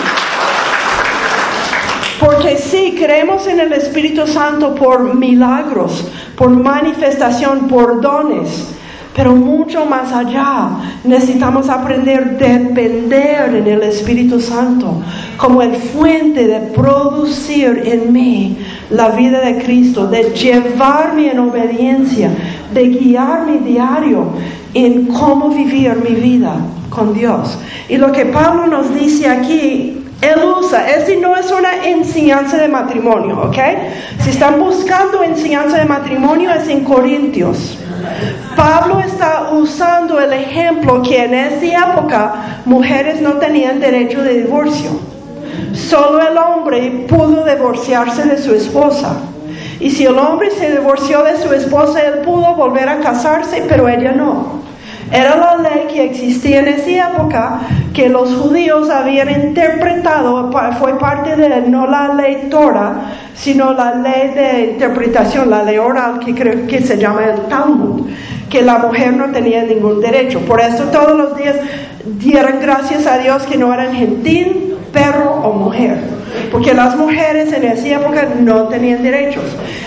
[2.18, 8.75] Porque si creemos en el Espíritu Santo por milagros, por manifestación, por dones,
[9.16, 10.68] pero mucho más allá,
[11.02, 15.00] necesitamos aprender a depender en el Espíritu Santo
[15.38, 18.58] como el fuente de producir en mí
[18.90, 22.30] la vida de Cristo, de llevarme en obediencia,
[22.74, 24.26] de guiarme diario
[24.74, 26.54] en cómo vivir mi vida
[26.90, 27.58] con Dios.
[27.88, 32.68] Y lo que Pablo nos dice aquí él usa, ese no es una enseñanza de
[32.68, 33.58] matrimonio, ¿ok?
[34.20, 37.78] Si están buscando enseñanza de matrimonio es en Corintios.
[38.56, 44.90] Pablo está usando el ejemplo que en esa época mujeres no tenían derecho de divorcio.
[45.72, 49.16] Solo el hombre pudo divorciarse de su esposa.
[49.78, 53.88] Y si el hombre se divorció de su esposa, él pudo volver a casarse, pero
[53.88, 54.65] ella no.
[55.10, 57.60] Era la ley que existía en esa época
[57.94, 64.32] que los judíos habían interpretado, fue parte de no la ley Torah, sino la ley
[64.34, 68.08] de interpretación, la ley oral que creo que se llama el Talmud,
[68.50, 70.40] que la mujer no tenía ningún derecho.
[70.40, 71.56] Por eso todos los días
[72.04, 75.98] dieron gracias a Dios que no eran gentil, perro o mujer,
[76.50, 79.44] porque las mujeres en esa época no tenían derechos.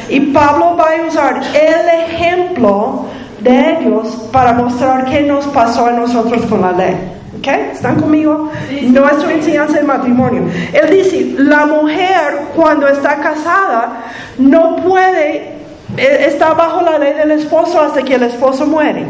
[0.07, 3.05] Y Pablo va a usar el ejemplo
[3.41, 6.95] de ellos para mostrar qué nos pasó a nosotros con la ley.
[7.37, 7.47] ¿Ok?
[7.73, 8.51] ¿Están conmigo?
[8.81, 10.43] Nuestra enseñanza de matrimonio.
[10.73, 14.03] Él dice, la mujer cuando está casada
[14.37, 15.53] no puede,
[15.95, 19.05] e, está bajo la ley del esposo hasta que el esposo muere.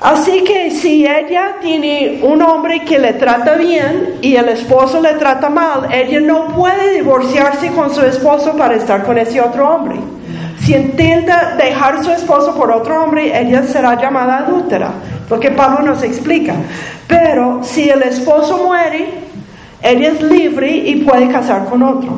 [0.00, 5.14] Así que si ella tiene un hombre que le trata bien y el esposo le
[5.14, 9.96] trata mal, ella no puede divorciarse con su esposo para estar con ese otro hombre.
[10.68, 14.90] Si intenta dejar su esposo por otro hombre, ella será llamada adúltera,
[15.30, 16.56] lo que Pablo nos explica.
[17.06, 19.08] Pero si el esposo muere,
[19.80, 22.10] ella es libre y puede casar con otro.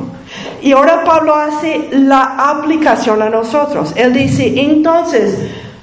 [0.60, 3.92] Y ahora Pablo hace la aplicación a nosotros.
[3.94, 5.38] Él dice, entonces,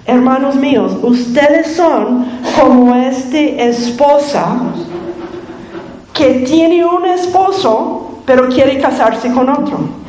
[0.06, 2.26] hermanos míos, ustedes son
[2.60, 4.58] como esta esposa
[6.12, 10.07] que tiene un esposo, pero quiere casarse con otro.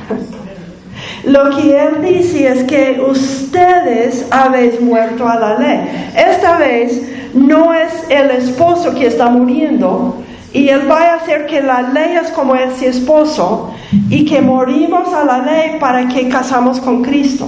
[1.24, 6.10] Lo que él dice es que ustedes habéis muerto a la ley.
[6.16, 7.02] Esta vez
[7.34, 10.16] no es el esposo que está muriendo
[10.52, 13.72] y él va a hacer que la ley es como ese esposo
[14.08, 17.46] y que morimos a la ley para que casamos con Cristo.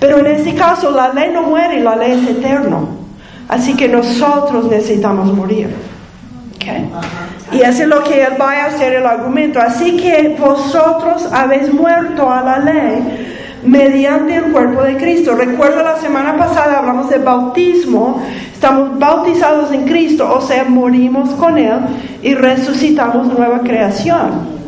[0.00, 2.80] Pero en este caso la ley no muere, la ley es eterna.
[3.48, 5.74] Así que nosotros necesitamos morir.
[7.52, 9.60] Y eso es lo que él va a hacer el argumento.
[9.60, 15.34] Así que vosotros habéis muerto a la ley mediante el cuerpo de Cristo.
[15.34, 18.22] Recuerdo la semana pasada hablamos de bautismo.
[18.52, 21.80] Estamos bautizados en Cristo, o sea, morimos con Él
[22.22, 24.62] y resucitamos nueva creación.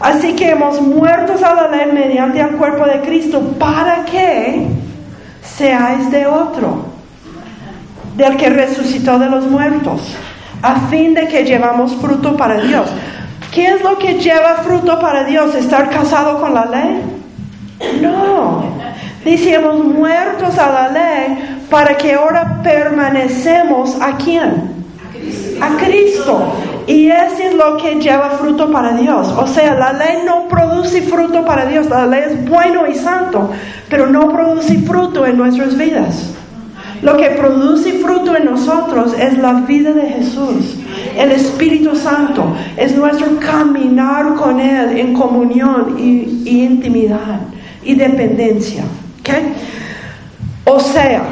[0.00, 4.66] Así que hemos muerto a la ley mediante el cuerpo de Cristo para que
[5.42, 6.84] seáis de otro,
[8.16, 10.02] del que resucitó de los muertos,
[10.62, 12.88] a fin de que llevamos fruto para Dios.
[13.52, 15.54] ¿Qué es lo que lleva fruto para Dios?
[15.54, 17.00] ¿Estar casado con la ley?
[18.02, 18.64] No.
[19.24, 24.74] Dice, hemos muertos a la ley para que ahora permanecemos a quién?
[25.60, 26.52] A Cristo.
[26.86, 29.28] Y eso es lo que lleva fruto para Dios.
[29.36, 31.88] O sea, la ley no produce fruto para Dios.
[31.88, 33.50] La ley es bueno y santo,
[33.88, 36.36] pero no produce fruto en nuestras vidas.
[37.02, 40.76] Lo que produce fruto en nosotros es la vida de Jesús,
[41.16, 47.40] el Espíritu Santo, es nuestro caminar con Él en comunión y, intimidad
[47.84, 48.84] y dependencia.
[49.20, 49.52] ¿okay?
[50.64, 51.22] O sea,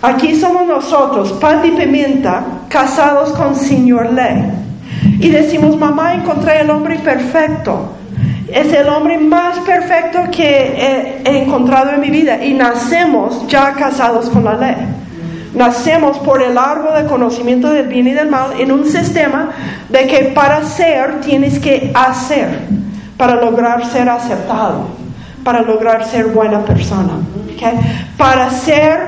[0.00, 4.52] aquí somos nosotros, pan y pimienta, casados con Señor Ley.
[5.20, 7.90] Y decimos, mamá, encontré el hombre perfecto.
[8.48, 12.44] Es el hombre más perfecto que he, encontrado en mi vida.
[12.44, 14.76] Y nacemos ya casados con la ley.
[15.54, 19.50] Nacemos por el árbol de conocimiento del bien y del mal en un sistema
[19.88, 22.58] de que para ser tienes que hacer,
[23.16, 24.88] para lograr ser aceptado,
[25.44, 27.12] para lograr ser buena persona.
[28.18, 28.98] Para ser,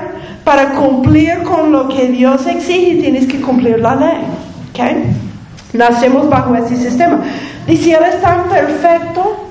[0.43, 5.26] para cumplir con lo que Dios exige, tienes que cumplir la ley.
[5.73, 7.19] Nacemos bajo ese sistema.
[7.67, 9.47] Y Él es tan perfecto,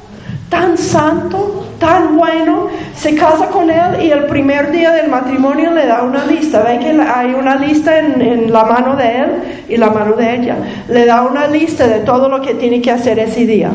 [0.49, 5.87] tan santo, tan bueno, se casa con Él y el primer día del matrimonio le
[5.87, 6.63] da una lista.
[6.63, 9.31] Ven que hay una lista en, en, la mano de Él
[9.69, 10.57] y la mano de ella.
[10.89, 13.71] Le da una lista de todo lo que tiene que hacer ese día.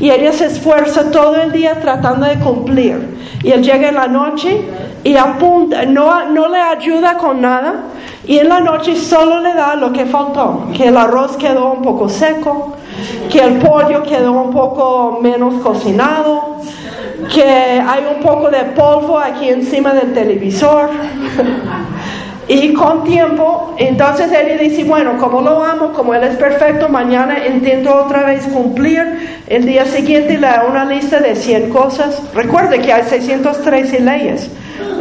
[0.00, 3.18] Y ella se esfuerza todo el día tratando de cumplir.
[3.42, 4.62] Y él llega en la noche
[5.02, 7.74] y apunta, no, no le ayuda con nada.
[8.28, 11.80] Y en la noche solo le da lo que faltó, que el arroz quedó un
[11.80, 12.74] poco seco,
[13.30, 16.56] que el pollo quedó un poco menos cocinado,
[17.32, 20.90] que hay un poco de polvo aquí encima del televisor.
[22.48, 27.46] Y con tiempo, entonces ella dice, bueno, como lo amo, como él es perfecto, mañana
[27.46, 29.42] intento otra vez cumplir.
[29.46, 32.22] El día siguiente le da una lista de 100 cosas.
[32.34, 34.50] Recuerde que hay 613 leyes.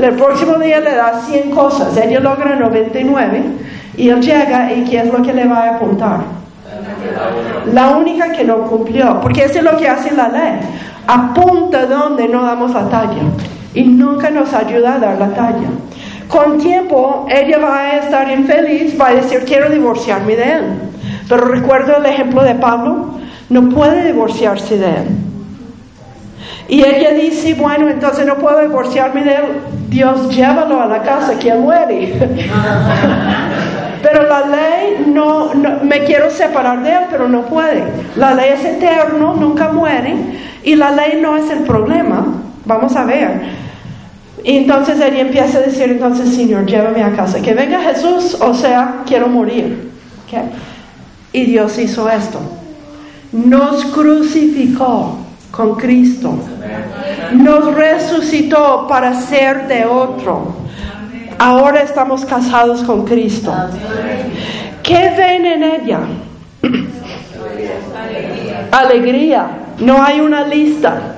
[0.01, 1.95] El próximo día le da 100 cosas.
[1.95, 3.41] Ella logra 99
[3.95, 6.19] y él llega y ¿qué es lo que le va a apuntar?
[7.71, 10.59] La única que no cumplió, porque eso es lo que hace la ley.
[11.07, 13.23] Apunta donde no damos la talla
[13.73, 15.69] y nunca nos ayuda a dar la talla.
[16.27, 20.63] Con tiempo, ella va a estar infeliz, va a decir, quiero divorciarme de él.
[21.29, 25.07] Pero recuerdo el ejemplo de Pablo, no puede divorciarse de él.
[26.69, 29.43] Y ella dice, bueno, entonces no puedo divorciarme de él,
[29.87, 32.13] Dios llévalo a la casa que él muere.
[34.03, 37.83] pero la ley no, no, me quiero separar de él, pero no puede.
[38.17, 40.13] La ley es eterno, nunca muere,
[40.63, 42.25] y la ley no es el problema.
[42.65, 43.66] Vamos a ver.
[44.43, 47.41] Y entonces ella empieza a decir, entonces Señor, llévame a casa.
[47.41, 49.91] Que venga Jesús, o sea, quiero morir.
[51.33, 52.39] Y Dios hizo esto.
[53.31, 55.17] Nos crucificó
[55.51, 56.37] con Cristo.
[57.33, 60.55] Nos resucitó para ser de otro.
[61.39, 63.53] Ahora estamos casados con Cristo.
[64.81, 65.99] ¿Qué ven en ella?
[68.71, 69.47] Alegría.
[69.79, 71.16] No hay una lista.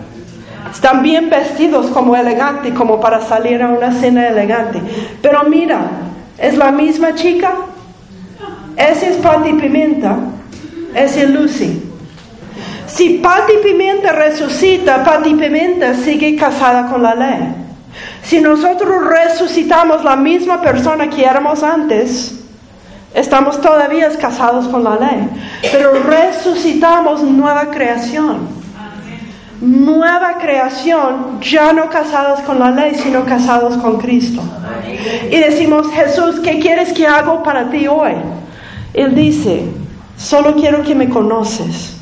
[0.71, 4.81] Están bien vestidos como elegante, como para salir a una cena elegante.
[5.21, 5.81] Pero mira,
[6.37, 7.53] es la misma chica.
[8.77, 10.17] Ese es Patti Pimenta,
[10.95, 11.83] ese es Lucy.
[12.87, 17.55] Si Patti Pimenta resucita, Patti Pimenta sigue casada con la ley.
[18.23, 22.39] Si nosotros resucitamos la misma persona que éramos antes,
[23.13, 25.29] estamos todavía casados con la ley.
[25.73, 28.58] Pero resucitamos nueva creación
[29.61, 34.41] nueva creación, ya no casados con la ley, sino casados con Cristo.
[35.29, 38.13] Y decimos, Jesús, ¿qué quieres que haga para ti hoy?
[38.93, 39.65] Él dice,
[40.17, 41.98] solo quiero que me conoces.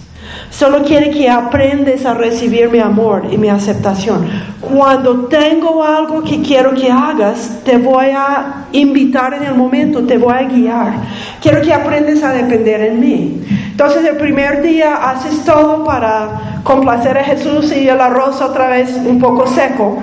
[0.50, 4.28] Solo quiere que aprendes a recibir mi amor y mi aceptación.
[4.60, 10.18] Cuando tengo algo que quiero que hagas, te voy a invitar en el momento, te
[10.18, 10.94] voy a guiar.
[11.42, 13.42] Quiero que aprendes a depender en mí.
[13.70, 19.00] Entonces el primer día haces todo para complacer a Jesús y el arroz otra vez
[19.06, 20.00] un poco seco.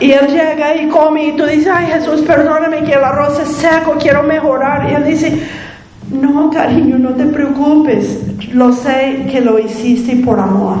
[0.00, 3.48] Y él llega y come y tú dices, ay Jesús, perdóname que el arroz es
[3.56, 4.88] seco, quiero mejorar.
[4.90, 5.42] Y él dice,
[6.10, 8.20] no, cariño, no te preocupes.
[8.52, 10.76] Lo sé que lo hiciste por amor.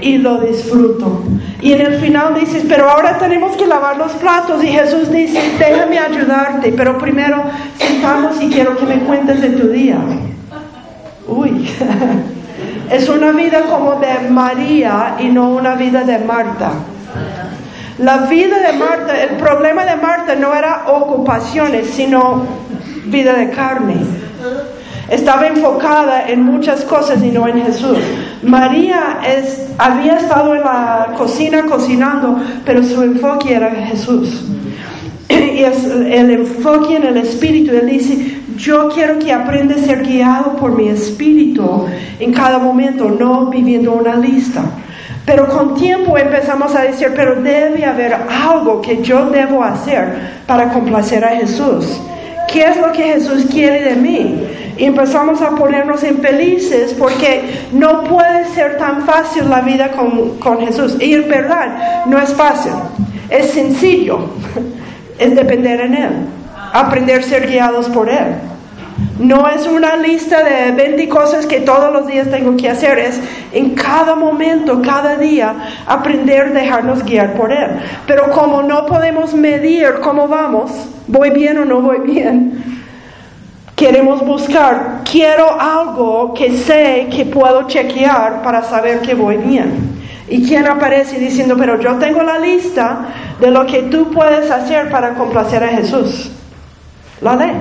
[0.00, 1.22] Y lo disfruto.
[1.62, 4.62] Y en el final dices, pero ahora tenemos que lavar los platos.
[4.62, 7.42] Y Jesús dice, déjame ayudarte, pero primero
[7.78, 9.98] sentamos y quiero que me cuentes de tu día.
[11.26, 11.70] Uy,
[12.90, 16.72] es una vida como de María y no una vida de Marta.
[17.98, 22.42] La vida de Marta, el problema de Marta no era ocupaciones, sino
[23.06, 23.94] vida de carne.
[25.10, 27.98] Estaba enfocada en muchas cosas y no en Jesús.
[28.42, 29.18] María
[29.78, 34.44] había estado en la cocina cocinando, pero su enfoque era Jesús.
[35.28, 37.72] Y es el enfoque en el espíritu.
[37.72, 41.86] Él dice, yo quiero que aprenda a ser guiado por mi espíritu
[42.18, 44.62] en cada momento, no viviendo una lista.
[45.26, 50.70] Pero con tiempo empezamos a decir, pero debe haber algo que yo debo hacer para
[50.70, 52.00] complacer a Jesús.
[52.52, 54.44] ¿Qué es lo que Jesús quiere de mí?
[54.76, 57.42] Y empezamos a ponernos infelices porque
[57.72, 60.96] no puede ser tan fácil la vida con, con Jesús.
[61.00, 62.72] Y en verdad, no es fácil,
[63.30, 64.30] es sencillo,
[65.18, 66.12] es depender en Él,
[66.72, 68.34] aprender a ser guiados por Él.
[69.18, 73.20] No es una lista de 20 cosas que todos los días tengo que hacer, es
[73.52, 75.54] en cada momento, cada día,
[75.86, 77.78] aprender a dejarnos guiar por Él.
[78.06, 80.72] Pero como no podemos medir cómo vamos,
[81.06, 82.62] voy bien o no voy bien,
[83.76, 89.94] queremos buscar, quiero algo que sé que puedo chequear para saber que voy bien.
[90.28, 93.08] ¿Y quién aparece diciendo, pero yo tengo la lista
[93.40, 96.30] de lo que tú puedes hacer para complacer a Jesús?
[97.20, 97.52] La ley.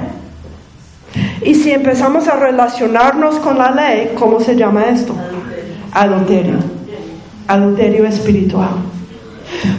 [1.42, 5.14] Y si empezamos a relacionarnos con la ley, ¿cómo se llama esto?
[5.92, 6.56] Adulterio.
[7.48, 8.93] Adulterio espiritual.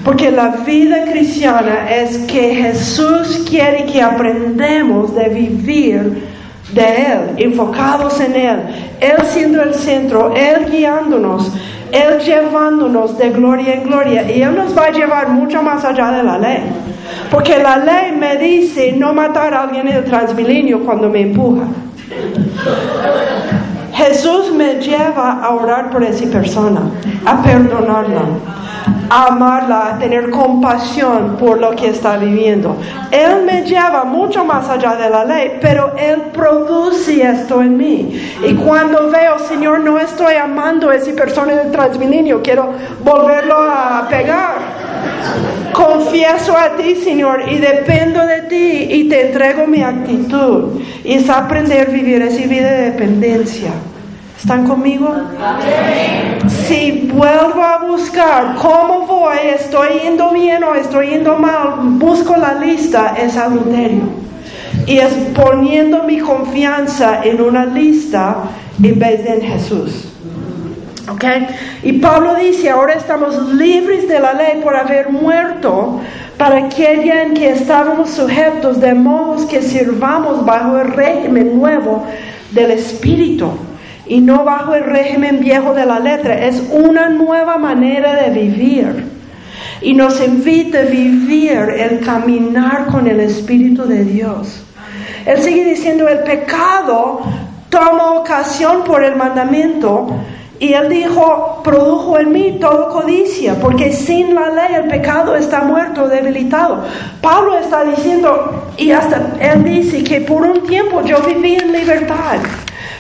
[0.05, 6.35] Porque la vida cristiana es que Jesús quiere que aprendamos de vivir
[6.73, 8.59] de Él, enfocados en Él,
[9.01, 11.53] Él siendo el centro, Él guiándonos,
[11.93, 14.31] Él llevándonos de gloria en gloria.
[14.31, 16.63] Y Él nos va a llevar mucho más allá de la ley.
[17.31, 21.65] Porque la ley me dice no matar a alguien en el transmilenio cuando me empuja.
[23.93, 26.83] Jesús me lleva a orar por esa persona,
[27.25, 28.23] a perdonarla,
[29.11, 32.77] a amarla, a tener compasión por lo que está viviendo.
[33.11, 38.21] Él me lleva mucho más allá de la ley, pero Él produce esto en mí.
[38.47, 44.07] Y cuando veo, Señor, no estoy amando a esa persona del transmilenio, quiero volverlo a
[44.09, 44.55] pegar.
[45.73, 50.81] Confieso a ti, Señor, y dependo de ti y te entrego mi actitud.
[51.03, 53.73] Y es aprender a vivir esa vida de dependencia.
[54.45, 55.11] ¿Están conmigo?
[56.67, 62.53] Si vuelvo a buscar cómo voy, estoy yendo bien o estoy yendo mal, busco la
[62.53, 64.03] lista, es adulterio.
[64.87, 68.43] Y es poniendo mi confianza en una lista
[68.83, 70.09] en vez de en Jesús.
[71.11, 71.25] ¿Ok?
[71.83, 76.03] Y Pablo dice, ahora estamos libres de la ley por haber muerto
[76.37, 82.05] para aquella en que estábamos sujetos, de modos que sirvamos bajo el régimen nuevo
[82.53, 83.51] del Espíritu
[84.07, 86.39] y no bajo el régimen viejo de la letra.
[86.47, 89.05] Es una nueva manera de vivir.
[89.81, 94.63] Y nos invita a vivir el caminar con el Espíritu de Dios.
[95.27, 97.21] Él sigue diciendo, el pecado
[97.69, 100.07] toma ocasión por el mandamiento.
[100.61, 105.63] Y él dijo, produjo en mí todo codicia, porque sin la ley el pecado está
[105.63, 106.85] muerto, debilitado.
[107.21, 112.39] Pablo está diciendo, y hasta él dice que por un tiempo yo viví en libertad.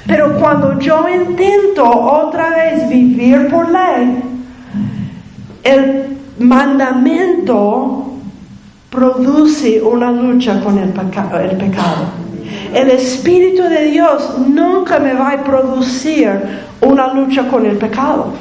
[0.06, 4.22] Pero cuando yo intento otra vez vivir por ley,
[5.62, 8.12] el mandamiento
[8.90, 12.24] produce una lucha con el, el pecado.
[12.74, 16.30] El Espíritu de Dios nunca me va a producir
[16.80, 18.32] una lucha con el pecado.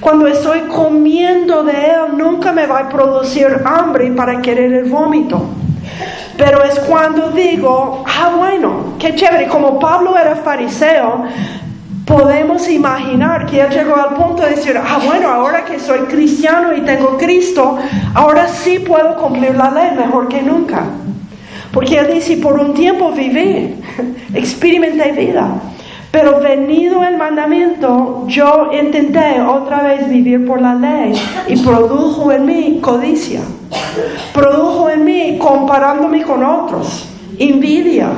[0.00, 5.42] Cuando estoy comiendo de Él, nunca me va a producir hambre para querer el vómito.
[6.36, 11.24] Pero es cuando digo, ah, bueno, qué chévere, como Pablo era fariseo,
[12.04, 16.74] podemos imaginar que él llegó al punto de decir, ah, bueno, ahora que soy cristiano
[16.74, 17.78] y tengo Cristo,
[18.14, 20.84] ahora sí puedo cumplir la ley mejor que nunca.
[21.72, 23.74] Porque él dice, por un tiempo viví,
[24.34, 25.60] experimenté vida.
[26.10, 31.12] Pero venido el mandamiento, yo intenté otra vez vivir por la ley
[31.48, 33.40] y produjo en mí codicia.
[34.32, 37.06] Produjo en mí comparándome con otros,
[37.38, 38.08] envidia,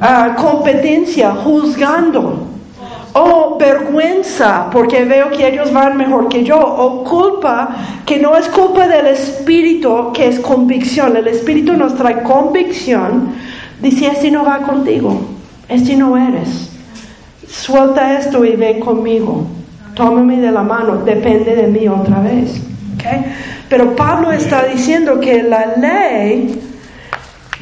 [0.00, 2.48] ah, competencia, juzgando.
[3.14, 6.58] O vergüenza porque veo que ellos van mejor que yo.
[6.58, 11.14] O culpa que no es culpa del espíritu, que es convicción.
[11.14, 13.34] El espíritu nos trae convicción.
[13.82, 15.20] Dice, este no va contigo,
[15.68, 16.72] este no eres
[17.52, 19.44] suelta esto y ven conmigo.
[19.94, 22.60] Tómame de la mano, depende de mí otra vez.
[23.72, 26.60] Pero Pablo está diciendo que la ley,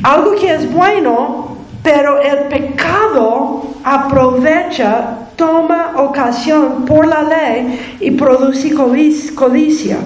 [0.02, 8.74] algo que es bueno, pero el pecado aprovecha, toma ocasión por la ley y produce
[8.74, 9.98] codicia.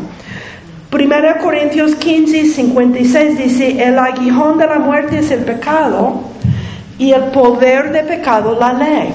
[0.93, 6.21] 1 Corintios 15, 56 dice, el aguijón de la muerte es el pecado
[6.99, 9.15] y el poder de pecado la ley.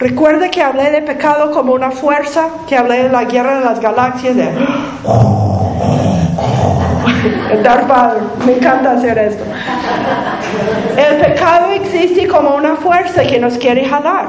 [0.00, 3.78] Recuerde que hablé de pecado como una fuerza, que hablé de la guerra de las
[3.78, 4.48] galaxias, de...
[8.44, 9.44] me encanta hacer esto.
[10.96, 14.26] El pecado existe como una fuerza que nos quiere jalar.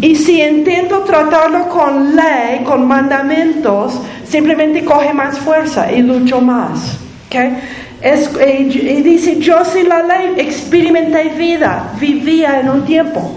[0.00, 6.98] Y si intento tratarlo con ley, con mandamientos, simplemente coge más fuerza y lucho más.
[7.26, 7.58] ¿okay?
[8.02, 13.34] y, dice, yo sin la ley experimenté vida, vivía en un tiempo.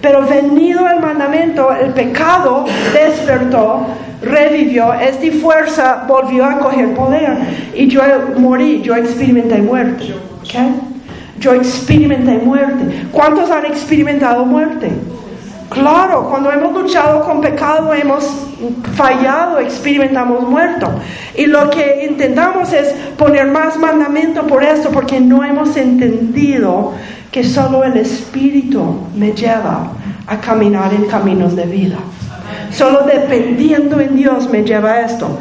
[0.00, 3.86] Pero venido el mandamiento, el pecado despertó,
[4.22, 7.36] revivió, esta fuerza volvió a coger poder.
[7.74, 8.02] Y yo
[8.38, 10.14] morí, yo experimenté muerte.
[10.40, 10.74] ¿okay?
[11.38, 13.06] Yo experimenté muerte.
[13.12, 14.90] ¿Cuántos han experimentado muerte?
[15.68, 18.24] Claro, cuando hemos luchado con pecado, hemos
[18.94, 20.88] fallado, experimentamos muerto.
[21.36, 26.94] Y lo que intentamos es poner más mandamiento por esto, porque no hemos entendido
[27.30, 29.92] que solo el Espíritu me lleva
[30.26, 31.96] a caminar en caminos de vida.
[32.70, 35.38] Solo dependiendo en Dios me lleva a esto.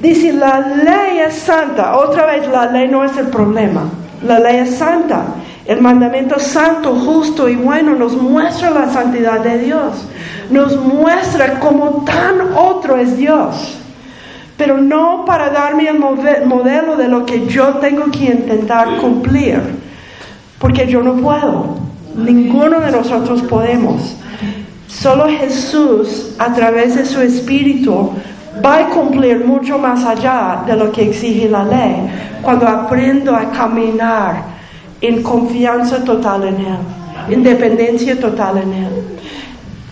[0.00, 1.96] Dice, la ley es santa.
[1.96, 3.84] Otra vez, la ley no es el problema.
[4.26, 5.24] La ley es santa.
[5.64, 10.06] El mandamiento santo, justo y bueno nos muestra la santidad de Dios.
[10.50, 13.78] Nos muestra cómo tan otro es Dios.
[14.58, 19.58] Pero no para darme el modelo de lo que yo tengo que intentar cumplir.
[20.58, 21.78] Porque yo no puedo.
[22.14, 24.16] Ninguno de nosotros podemos.
[25.00, 28.12] Solo Jesús, a través de su Espíritu,
[28.64, 32.08] va a cumplir mucho más allá de lo que exige la ley.
[32.40, 34.44] Cuando aprendo a caminar
[35.00, 36.78] en confianza total en Él,
[37.28, 38.92] en dependencia total en Él,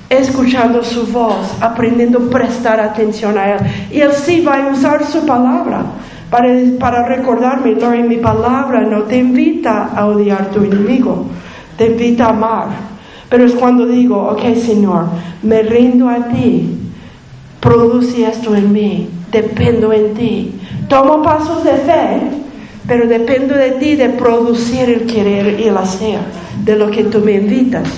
[0.09, 3.61] escuchando su voz, aprendiendo a prestar atención a Él.
[3.91, 5.83] Y Él sí va a usar su palabra
[6.31, 6.49] para,
[6.79, 11.27] para recordarme, Lord, mi palabra no te invita a odiar a tu enemigo,
[11.77, 12.92] te invita a amar.
[13.33, 15.07] Pero es cuando digo, ok Señor,
[15.43, 16.69] me rindo a ti,
[17.61, 20.53] produce esto en mí, dependo en ti.
[20.87, 22.21] Tomo pasos de fe
[22.87, 26.19] pero dependo de ti de producir el querer y el hacer
[26.65, 27.89] de lo que tú me invitas.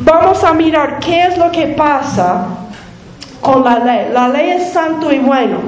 [0.00, 2.46] Vamos a mirar qué es lo que pasa
[3.40, 4.08] con la ley.
[4.12, 5.58] La ley es santo y bueno.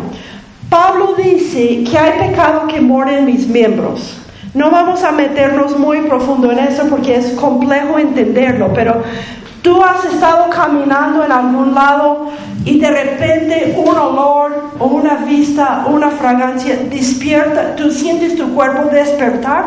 [0.69, 4.26] Pablo dice que hay pecado que muere en mis miembros.
[4.57, 9.03] No vamos a meternos muy profundo en eso porque es complejo entenderlo, pero
[9.67, 12.29] Tú has estado caminando en algún lado
[12.65, 18.55] y de repente un olor o una vista o una fragancia despierta, tú sientes tu
[18.55, 19.65] cuerpo despertar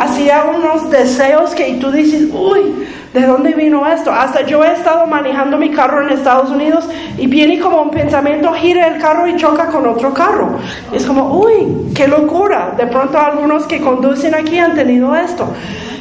[0.00, 2.84] hacia unos deseos que tú dices, uy,
[3.14, 4.10] ¿de dónde vino esto?
[4.10, 8.52] Hasta yo he estado manejando mi carro en Estados Unidos y viene como un pensamiento,
[8.54, 10.58] gira el carro y choca con otro carro.
[10.92, 12.74] Es como, uy, qué locura.
[12.76, 15.46] De pronto algunos que conducen aquí han tenido esto.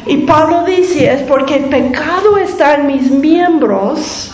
[0.07, 4.31] Y Pablo dice, es porque el pecado está en mis miembros,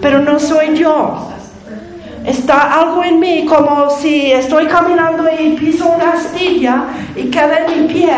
[0.00, 1.28] pero no soy yo.
[2.24, 6.84] Está algo en mí como si estoy caminando y piso una astilla
[7.16, 8.12] y queda en mi pie.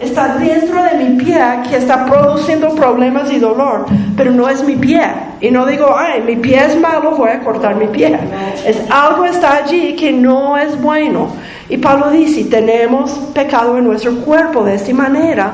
[0.00, 4.76] Está dentro de mi pie que está produciendo problemas y dolor, pero no es mi
[4.76, 5.02] pie.
[5.40, 8.18] Y no digo, ay, mi pie es malo, voy a cortar mi pie.
[8.66, 11.28] Es algo está allí que no es bueno.
[11.68, 15.52] Y Pablo dice, tenemos pecado en nuestro cuerpo de esta manera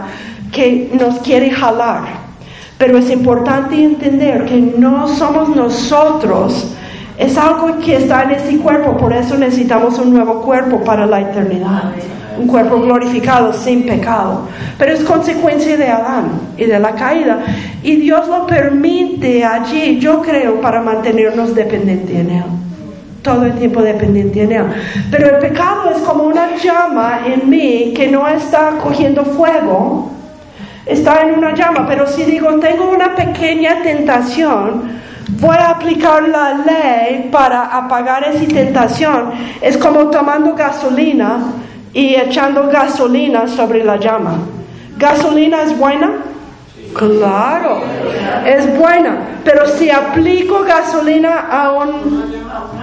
[0.53, 2.03] que nos quiere jalar.
[2.79, 6.75] Pero es importante entender que no somos nosotros,
[7.19, 11.21] es algo que está en ese cuerpo, por eso necesitamos un nuevo cuerpo para la
[11.21, 11.93] eternidad,
[12.39, 14.49] un cuerpo glorificado sin pecado.
[14.79, 17.41] Pero es consecuencia de Adán y de la caída.
[17.83, 22.45] Y Dios lo permite allí, yo creo, para mantenernos dependientes en Él
[23.23, 24.65] todo el tiempo dependiente en Él.
[25.11, 30.11] Pero el pecado es como una llama en mí que no está cogiendo fuego,
[30.87, 35.01] está en una llama, pero si digo, tengo una pequeña tentación,
[35.39, 39.33] voy a aplicar la ley para apagar esa tentación.
[39.61, 41.39] Es como tomando gasolina
[41.93, 44.39] y echando gasolina sobre la llama.
[44.97, 46.13] ¿Gasolina es buena?
[46.95, 47.83] Claro,
[48.45, 51.73] es buena, pero si aplico gasolina a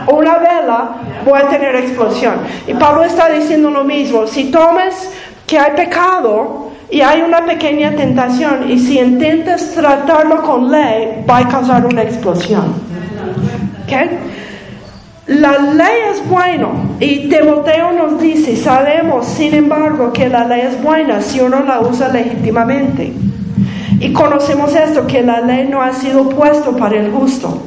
[0.08, 0.90] una vela,
[1.26, 2.36] voy a tener explosión.
[2.68, 5.12] Y Pablo está diciendo lo mismo, si tomes
[5.46, 11.40] que hay pecado, y hay una pequeña tentación y si intentas tratarlo con ley va
[11.40, 12.74] a causar una explosión.
[15.28, 16.70] La ley es buena
[17.02, 21.82] y Timoteo nos dice, sabemos sin embargo que la ley es buena si uno la
[21.82, 23.12] usa legítimamente.
[24.00, 27.62] Y conocemos esto, que la ley no ha sido puesto para el justo,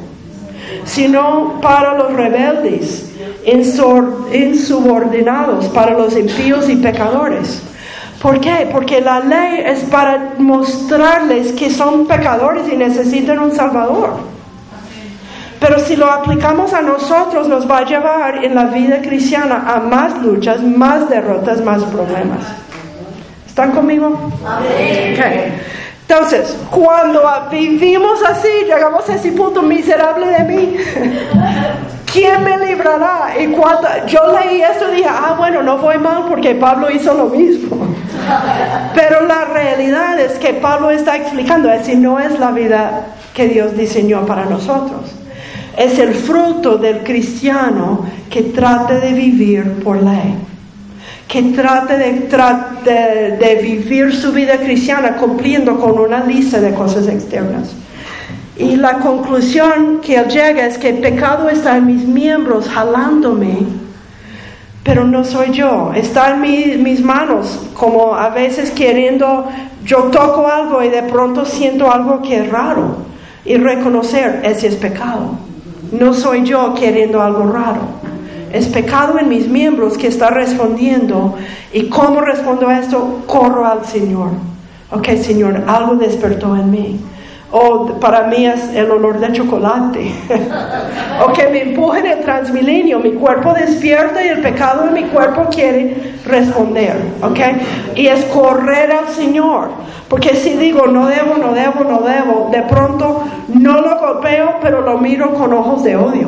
[0.85, 3.11] sino para los rebeldes,
[3.45, 7.61] insubordinados, para los impíos y pecadores.
[8.21, 8.69] ¿Por qué?
[8.71, 14.13] Porque la ley es para mostrarles que son pecadores y necesitan un Salvador.
[15.59, 19.79] Pero si lo aplicamos a nosotros, nos va a llevar en la vida cristiana a
[19.79, 22.39] más luchas, más derrotas, más problemas.
[23.47, 24.31] ¿Están conmigo?
[25.13, 25.53] Okay.
[26.07, 30.77] Entonces, cuando vivimos así, llegamos a ese punto miserable de mí.
[32.11, 33.33] ¿Quién me librará?
[33.39, 37.25] Y cuando yo leí esto dije, ah, bueno, no fue mal porque Pablo hizo lo
[37.25, 37.95] mismo.
[38.93, 43.77] Pero la realidad es que Pablo está explicando, si no es la vida que Dios
[43.77, 45.15] diseñó para nosotros
[45.77, 50.35] es el fruto del cristiano que trate de vivir por ley,
[51.27, 57.71] que trate de, de, vivir su vida cristiana cumpliendo con una lista de cosas externas.
[58.57, 63.59] Y la conclusión que él llega es que el pecado está en mis miembros jalándome,
[64.83, 69.47] pero no soy yo, está en mis manos, como a veces queriendo,
[69.85, 72.97] yo toco algo y de pronto siento algo que es raro
[73.45, 75.37] y reconocer ese es pecado.
[75.91, 77.81] No soy yo queriendo algo raro.
[78.53, 81.35] Es pecado en mis miembros que está respondiendo.
[81.73, 83.23] ¿Y cómo respondo a esto?
[83.25, 84.29] Corro al Señor.
[84.91, 86.99] Ok, Señor, algo despertó en mí.
[87.51, 90.11] O para mí es el olor de chocolate.
[91.25, 92.99] o que me empujen el transmilenio.
[92.99, 96.95] Mi cuerpo despierta y el pecado de mi cuerpo quiere responder.
[97.21, 97.39] ¿Ok?
[97.95, 99.69] Y es correr al Señor.
[100.11, 104.81] Porque si digo no debo, no debo, no debo, de pronto no lo golpeo, pero
[104.81, 106.27] lo miro con ojos de odio.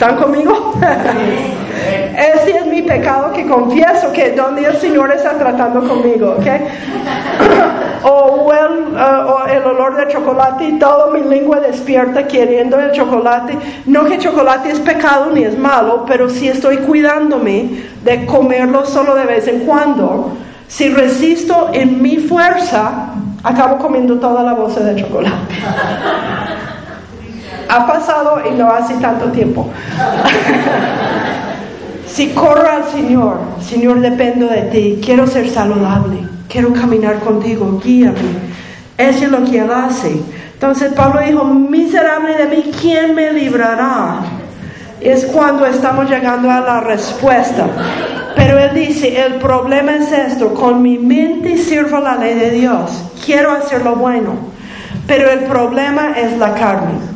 [0.00, 0.72] ¿Están conmigo?
[2.16, 6.46] Ese es mi pecado que confieso, que donde el Señor está tratando conmigo, ¿ok?
[8.04, 12.92] o, el, uh, o el olor de chocolate y todo mi lengua despierta queriendo el
[12.92, 13.58] chocolate.
[13.84, 19.14] No que chocolate es pecado ni es malo, pero si estoy cuidándome de comerlo solo
[19.14, 20.32] de vez en cuando,
[20.66, 23.10] si resisto en mi fuerza,
[23.44, 25.36] acabo comiendo toda la bolsa de chocolate.
[27.70, 29.70] ha pasado y no hace tanto tiempo.
[32.06, 36.18] si corro al Señor, Señor, dependo de ti, quiero ser saludable,
[36.48, 38.50] quiero caminar contigo, guíame.
[38.98, 40.20] Eso es lo que Él hace.
[40.52, 44.16] Entonces Pablo dijo, miserable de mí, ¿quién me librará?
[45.00, 47.66] Es cuando estamos llegando a la respuesta.
[48.36, 52.90] Pero él dice, el problema es esto, con mi mente sirvo la ley de Dios,
[53.24, 54.34] quiero hacer lo bueno,
[55.06, 57.09] pero el problema es la carne.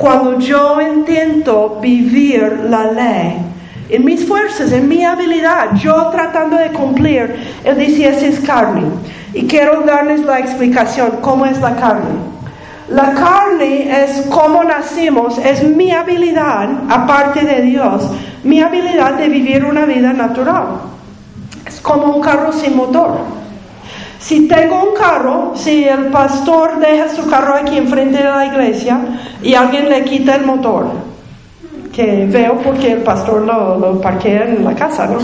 [0.00, 3.36] Cuando yo intento vivir la ley,
[3.90, 8.84] en mis fuerzas, en mi habilidad, yo tratando de cumplir, él dice, esa es carne.
[9.34, 12.08] Y quiero darles la explicación, ¿cómo es la carne?
[12.88, 18.10] La carne es cómo nacimos, es mi habilidad, aparte de Dios,
[18.42, 20.64] mi habilidad de vivir una vida natural.
[21.66, 23.18] Es como un carro sin motor.
[24.20, 29.00] Si tengo un carro, si el pastor deja su carro aquí enfrente de la iglesia
[29.42, 30.88] y alguien le quita el motor,
[31.90, 35.18] que veo porque el pastor lo, lo parquea en la casa, ¿no?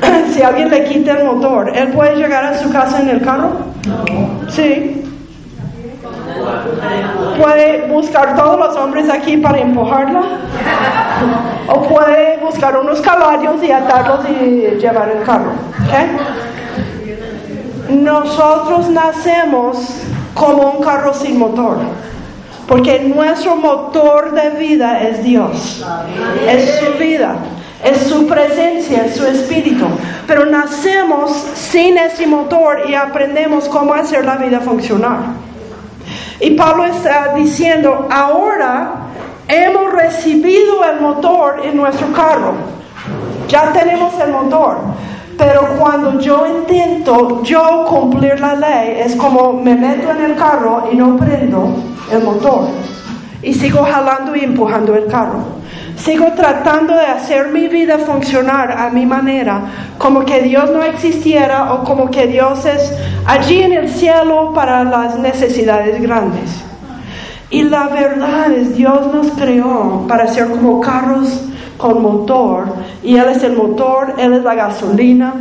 [0.32, 3.50] si alguien le quita el motor, ¿él puede llegar a su casa en el carro?
[4.48, 5.04] Sí.
[7.38, 10.22] Puede buscar todos los hombres aquí para empujarla.
[11.68, 15.52] O puede buscar unos caballos y atarlos y llevar el carro.
[15.86, 16.08] ¿okay?
[17.90, 19.78] Nosotros nacemos
[20.34, 21.78] como un carro sin motor.
[22.66, 25.84] Porque nuestro motor de vida es Dios.
[26.48, 27.34] Es su vida.
[27.82, 29.86] Es su presencia, es su espíritu.
[30.26, 35.18] Pero nacemos sin ese motor y aprendemos cómo hacer la vida funcionar.
[36.38, 38.92] Y Pablo está diciendo, ahora
[39.48, 42.54] hemos recibido el motor en nuestro carro.
[43.48, 44.78] Ya tenemos el motor.
[45.40, 50.90] Pero cuando yo intento yo cumplir la ley, es como me meto en el carro
[50.92, 51.76] y no prendo
[52.12, 52.68] el motor.
[53.42, 55.40] Y sigo jalando y empujando el carro.
[55.96, 59.62] Sigo tratando de hacer mi vida funcionar a mi manera,
[59.96, 64.84] como que Dios no existiera o como que Dios es allí en el cielo para
[64.84, 66.50] las necesidades grandes.
[67.48, 71.46] Y la verdad es, Dios nos creó para ser como carros
[71.80, 72.66] con motor
[73.02, 75.34] y Él es el motor, Él es la gasolina,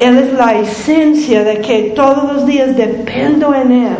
[0.00, 3.96] Él es la esencia de que todos los días dependo en Él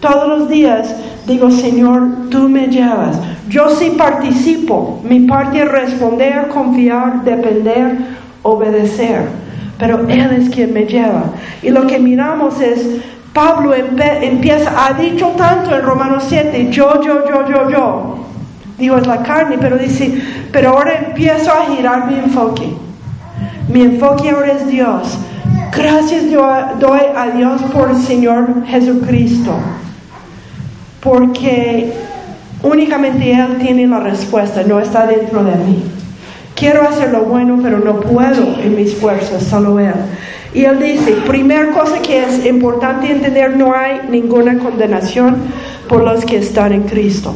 [0.00, 0.94] Todos los días
[1.26, 3.18] digo, Señor, tú me llevas.
[3.48, 5.00] Yo sí participo.
[5.04, 7.98] Mi parte es responder, confiar, depender,
[8.42, 9.26] obedecer.
[9.78, 11.24] Pero Él es quien me lleva.
[11.62, 13.00] Y lo que miramos es,
[13.32, 18.29] Pablo empieza, ha dicho tanto en Romanos 7, yo, yo, yo, yo, yo.
[18.80, 20.20] Digo, es la carne, pero dice,
[20.50, 22.68] pero ahora empiezo a girar mi enfoque.
[23.68, 25.18] Mi enfoque ahora es Dios.
[25.76, 26.24] Gracias
[26.80, 29.54] doy a Dios por el Señor Jesucristo
[31.00, 31.92] porque
[32.62, 35.82] únicamente Él tiene la respuesta, no está dentro de mí.
[36.54, 39.94] Quiero hacer lo bueno, pero no puedo en mis fuerzas, solo Él.
[40.52, 45.36] Y Él dice, primera cosa que es importante entender, no hay ninguna condenación
[45.88, 47.34] por los que están en Cristo.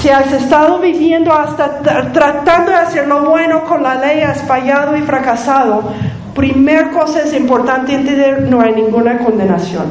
[0.00, 1.80] Si has estado viviendo hasta
[2.12, 5.92] tratando de hacer lo bueno con la ley, has fallado y fracasado,
[6.34, 9.84] primera cosa es importante entender, no hay ninguna condenación.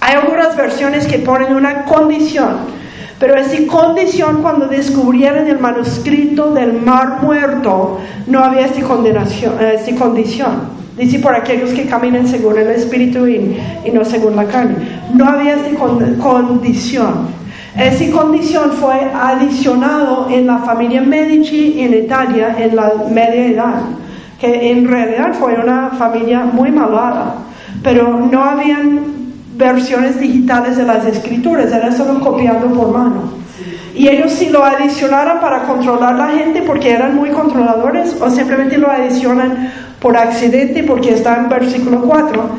[0.00, 2.56] Hay algunas versiones que ponen una condición,
[3.18, 9.94] pero esa condición cuando descubrieron el manuscrito del mar muerto, no había esa, condenación, esa
[9.94, 10.82] condición.
[10.96, 13.60] Dice por aquellos que caminan según el Espíritu y,
[13.92, 14.76] no según la carne.
[15.14, 15.70] No había esa
[16.18, 17.41] condición.
[17.76, 23.82] Esa condición fue adicionado en la familia Medici en Italia en la media edad,
[24.38, 27.36] que en realidad fue una familia muy malvada,
[27.82, 29.00] pero no habían
[29.56, 33.42] versiones digitales de las escrituras, era solo copiando por mano.
[33.94, 38.76] Y ellos si lo adicionaran para controlar la gente porque eran muy controladores o simplemente
[38.76, 42.50] lo adicionan por accidente porque está en versículo 4,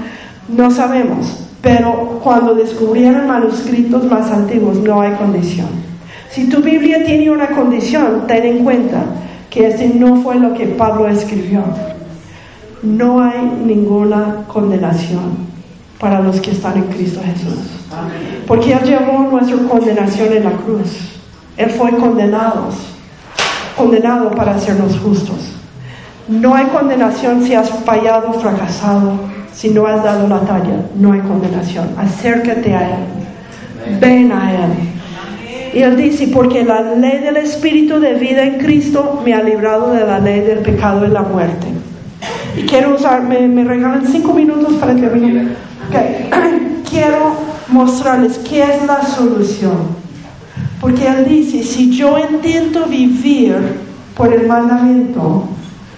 [0.49, 1.43] no sabemos.
[1.63, 5.69] Pero cuando descubrieron manuscritos más antiguos no hay condición.
[6.29, 9.05] Si tu Biblia tiene una condición, ten en cuenta
[9.49, 11.63] que ese no fue lo que Pablo escribió.
[12.81, 15.37] No hay ninguna condenación
[15.99, 17.59] para los que están en Cristo Jesús.
[18.45, 21.13] Porque Él llevó nuestra condenación en la cruz.
[21.55, 22.71] Él fue condenado,
[23.77, 25.53] condenado para hacernos justos.
[26.27, 30.85] No hay condenación si has fallado, fracasado, si no has dado la talla.
[30.95, 31.89] No hay condenación.
[31.97, 33.99] Acércate a Él.
[33.99, 34.71] Ven a Él.
[35.73, 39.91] Y Él dice, porque la ley del Espíritu de vida en Cristo me ha librado
[39.91, 41.67] de la ley del pecado y la muerte.
[42.55, 45.47] Y quiero usar, me, me regalan cinco minutos para terminar.
[46.89, 47.35] Quiero
[47.69, 50.03] mostrarles qué es la solución.
[50.79, 53.55] Porque Él dice, si yo intento vivir
[54.15, 55.47] por el mandamiento,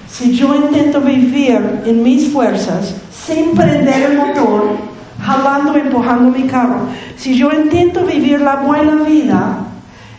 [0.08, 4.78] si yo intento vivir en mis fuerzas, sin prender el motor,
[5.24, 6.88] jalando, empujando mi carro,
[7.18, 9.58] si yo intento vivir la buena vida,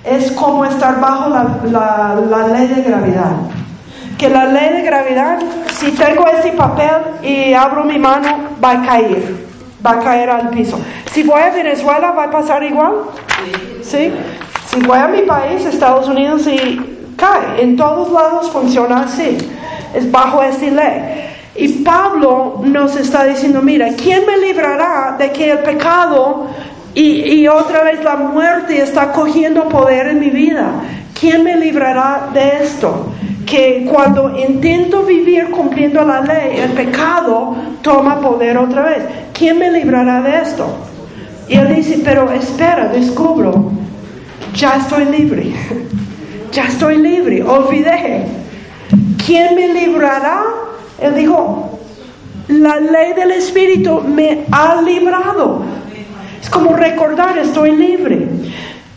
[0.04, 3.32] es como estar bajo la, la ley de gravedad.
[4.18, 5.38] Que la ley de gravedad,
[5.72, 8.28] si tengo ese papel y abro mi mano,
[8.62, 9.46] va a caer
[9.86, 10.78] va a caer al piso.
[11.12, 12.94] Si voy a Venezuela, ¿va a pasar igual?
[13.82, 14.12] Sí.
[14.66, 17.62] Si voy a mi país, Estados Unidos, y cae.
[17.62, 19.38] En todos lados funciona así.
[19.96, 21.02] Es bajo esta ley.
[21.56, 26.48] Y Pablo nos está diciendo, mira, ¿quién me librará de que el pecado
[26.94, 30.70] y, y, otra vez la muerte está cogiendo poder en mi vida?
[31.18, 33.12] ¿Quién me librará de esto?
[33.46, 39.04] que cuando intento vivir cumpliendo la ley, el pecado toma poder otra vez.
[39.32, 40.66] ¿Quién me librará de esto?
[41.48, 43.70] Y él dice, pero espera, descubro,
[44.52, 45.52] ya estoy libre,
[46.52, 48.26] ya estoy libre, olvidé.
[49.26, 50.44] ¿Quién me librará?
[51.00, 51.80] Él dijo,
[52.46, 55.62] la ley del Espíritu me ha librado.
[56.40, 58.28] Es como recordar, estoy libre.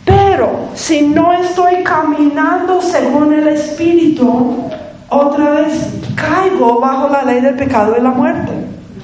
[0.05, 4.69] Pero si no estoy caminando según el Espíritu,
[5.09, 8.51] otra vez caigo bajo la ley del pecado y la muerte.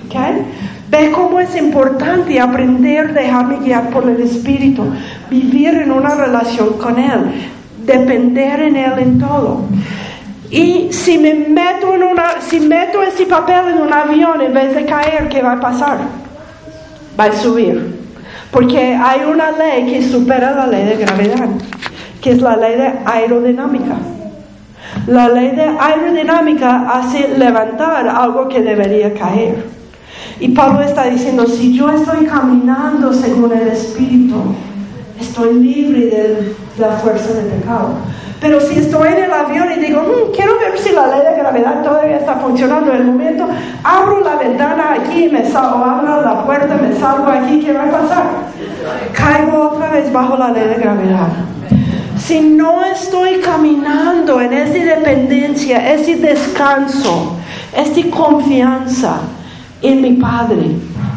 [0.05, 0.45] ¿Okay?
[0.91, 4.84] Ve cómo es importante aprender, dejarme guiar por el Espíritu,
[5.32, 7.49] vivir en una relación con Él,
[7.84, 9.61] depender en Él en todo.
[10.56, 14.74] Y si me meto en una, si meto ese papel en un avión en vez
[14.74, 15.97] de caer, ¿qué va a pasar?
[17.20, 17.93] Va a subir.
[18.51, 21.49] Porque hay una ley que supera la ley de gravedad,
[22.22, 23.97] que es la ley de aerodinámica.
[25.08, 29.62] La ley de aerodinámica hace levantar algo que debería caer.
[30.39, 34.38] Y Pablo está diciendo, si yo estoy caminando según el Espíritu,
[35.20, 37.95] estoy libre de la fuerza del pecado.
[38.46, 41.36] Pero si estoy en el avión y digo, mm, quiero ver si la ley de
[41.36, 43.48] gravedad todavía está funcionando en el momento,
[43.84, 47.91] abro la ventana aquí, me salgo, abro la puerta, me salgo aquí, ¿qué va a
[47.91, 48.26] pasar?
[49.14, 51.30] Caigo otra vez bajo la ley de gravedad.
[52.20, 57.38] Si no estoy caminando en esa dependencia, ese descanso,
[57.76, 59.22] esa confianza
[59.82, 60.70] en mi Padre,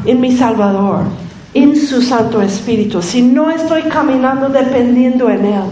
[0.06, 1.00] en mi Salvador,
[1.52, 5.64] en su Santo Espíritu, si no estoy caminando dependiendo en Él,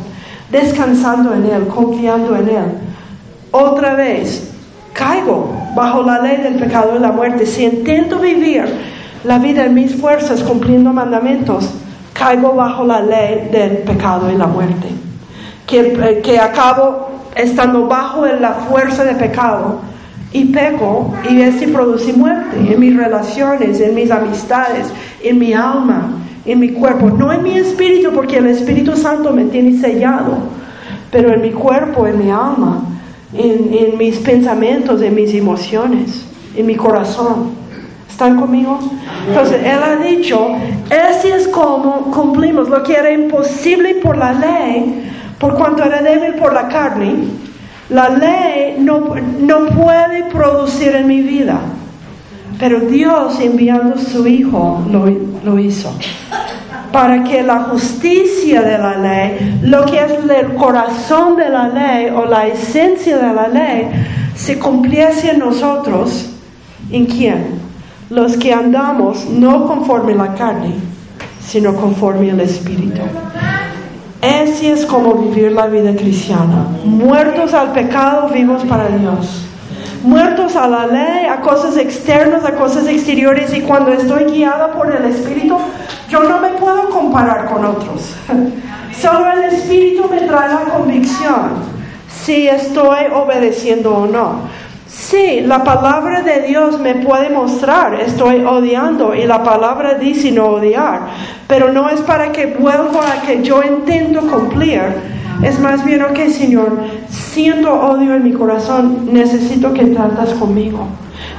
[0.50, 2.64] descansando en Él, confiando en Él,
[3.50, 4.52] otra vez
[4.92, 7.46] caigo bajo la ley del pecado y la muerte.
[7.46, 8.64] Si intento vivir
[9.24, 11.70] la vida en mis fuerzas cumpliendo mandamientos,
[12.12, 14.88] caigo bajo la ley del pecado y la muerte.
[15.66, 19.80] Que, eh, que acabo estando bajo la fuerza del pecado
[20.32, 24.86] y peco y este produce muerte en mis relaciones, en mis amistades,
[25.22, 26.08] en mi alma,
[26.46, 30.38] en mi cuerpo, no en mi espíritu porque el Espíritu Santo me tiene sellado,
[31.10, 32.82] pero en mi cuerpo, en mi alma,
[33.34, 36.24] en, en mis pensamientos, en mis emociones,
[36.56, 37.66] en mi corazón.
[38.08, 38.78] ¿Están conmigo?
[39.28, 40.48] Entonces, Él ha dicho,
[40.90, 46.34] así es como cumplimos lo que era imposible por la ley, por cuanto era débil
[46.34, 47.14] por la carne,
[47.90, 51.60] la ley no, no puede producir en mi vida,
[52.58, 55.06] pero Dios enviando su Hijo lo,
[55.44, 55.92] lo hizo.
[56.92, 62.08] Para que la justicia de la ley, lo que es el corazón de la ley
[62.14, 63.88] o la esencia de la ley,
[64.34, 66.30] se cumpliese en nosotros.
[66.90, 67.60] ¿En quién?
[68.08, 70.74] Los que andamos no conforme la carne,
[71.44, 73.02] sino conforme el Espíritu.
[74.22, 76.66] Así es como vivir la vida cristiana.
[76.84, 79.46] Muertos al pecado, vivos para Dios.
[80.02, 83.52] Muertos a la ley, a cosas externas, a cosas exteriores.
[83.54, 85.58] Y cuando estoy guiada por el Espíritu,
[86.08, 88.14] yo no me puedo comparar con otros.
[89.00, 91.76] Solo el Espíritu me trae la convicción
[92.24, 94.40] si estoy obedeciendo o no.
[94.88, 100.46] Sí, la palabra de Dios me puede mostrar, estoy odiando y la palabra dice no
[100.46, 101.00] odiar,
[101.46, 104.82] pero no es para que vuelva a que yo intento cumplir.
[105.42, 106.78] Es más bien, ok, Señor,
[107.08, 110.86] siento odio en mi corazón, necesito que tratas conmigo.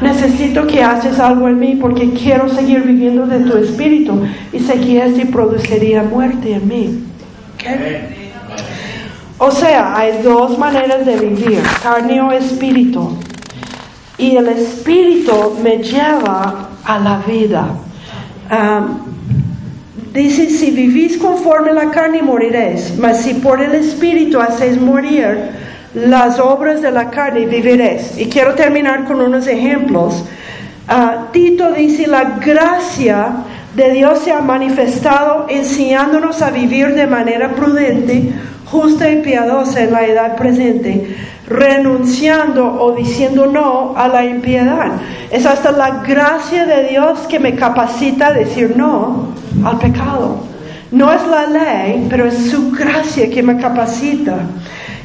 [0.02, 4.22] Necesito que haces algo en mí porque quiero seguir viviendo de tu espíritu
[4.54, 7.04] y sé que este produciría muerte en mí.
[9.40, 13.18] O sea, hay dos maneras de vivir, carne o espíritu
[14.18, 17.68] y el Espíritu me lleva a la vida.
[20.18, 25.50] Dice, si vivís conforme la carne moriréis, mas si por el Espíritu hacéis morir
[25.94, 28.18] las obras de la carne, viviréis.
[28.18, 30.26] Y quiero terminar con unos ejemplos.
[30.88, 33.30] Ah, Tito dice, la gracia
[33.76, 38.34] de Dios se ha manifestado enseñándonos a vivir de manera prudente,
[38.66, 41.16] justa y piadosa en la edad presente
[41.48, 44.92] renunciando o diciendo no a la impiedad.
[45.32, 49.34] Es hasta la gracia de Dios que me capacita a decir no
[49.64, 50.44] al pecado.
[50.92, 54.38] No es la ley, pero es su gracia que me capacita.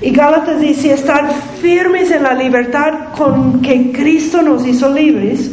[0.01, 1.31] Y Gálatas dice, estar
[1.61, 5.51] firmes en la libertad con que Cristo nos hizo libres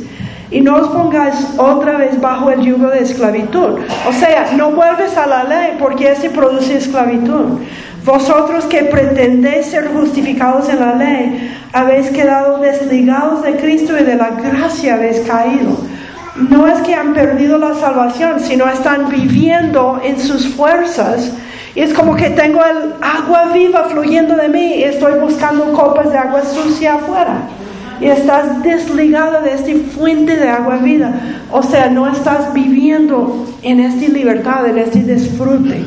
[0.52, 3.80] y no os pongáis otra vez bajo el yugo de esclavitud.
[4.08, 7.60] O sea, no vuelves a la ley porque ese produce esclavitud.
[8.06, 14.16] Vosotros que pretendéis ser justificados en la ley, habéis quedado desligados de Cristo y de
[14.16, 15.78] la gracia habéis caído.
[16.48, 21.34] No es que han perdido la salvación, sino están viviendo en sus fuerzas.
[21.76, 26.12] Y es como que tengo el agua viva fluyendo de mí y estoy buscando copas
[26.12, 27.42] de agua sucia afuera.
[28.00, 31.14] Y estás desligado de esta fuente de agua vida.
[31.52, 35.84] O sea, no estás viviendo en esta libertad, en este disfrute.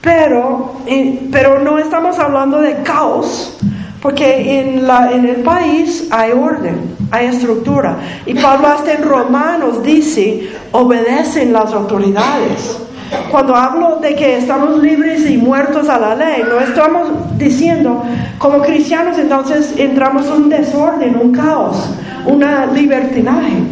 [0.00, 3.58] Pero, eh, pero no estamos hablando de caos,
[4.00, 7.96] porque en el país hay orden, hay estructura.
[8.26, 12.78] Y Pablo hasta en Romanos dice, obedecen las autoridades.
[13.30, 18.02] Cuando hablo de que estamos libres y muertos a la ley, no estamos diciendo
[18.38, 21.88] como cristianos entonces entramos en un desorden, un caos,
[22.26, 23.62] una libertinaje.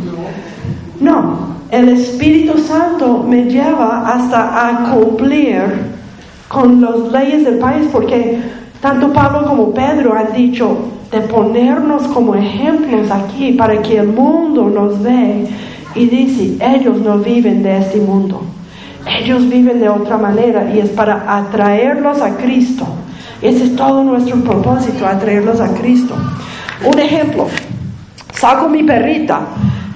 [1.01, 5.97] No, el Espíritu Santo me lleva hasta a cumplir
[6.49, 8.41] con las leyes del país, porque
[8.87, 10.79] tanto Pablo como Pedro han dicho
[11.11, 15.45] de ponernos como ejemplos aquí para que el mundo nos ve
[15.97, 18.43] y dice, ellos no viven de este mundo,
[19.05, 22.87] ellos viven de otra manera y es para atraerlos a Cristo.
[23.43, 26.15] Ese es todo nuestro propósito, atraerlos a Cristo.
[26.85, 27.49] Un ejemplo,
[28.35, 29.41] saco mi perrita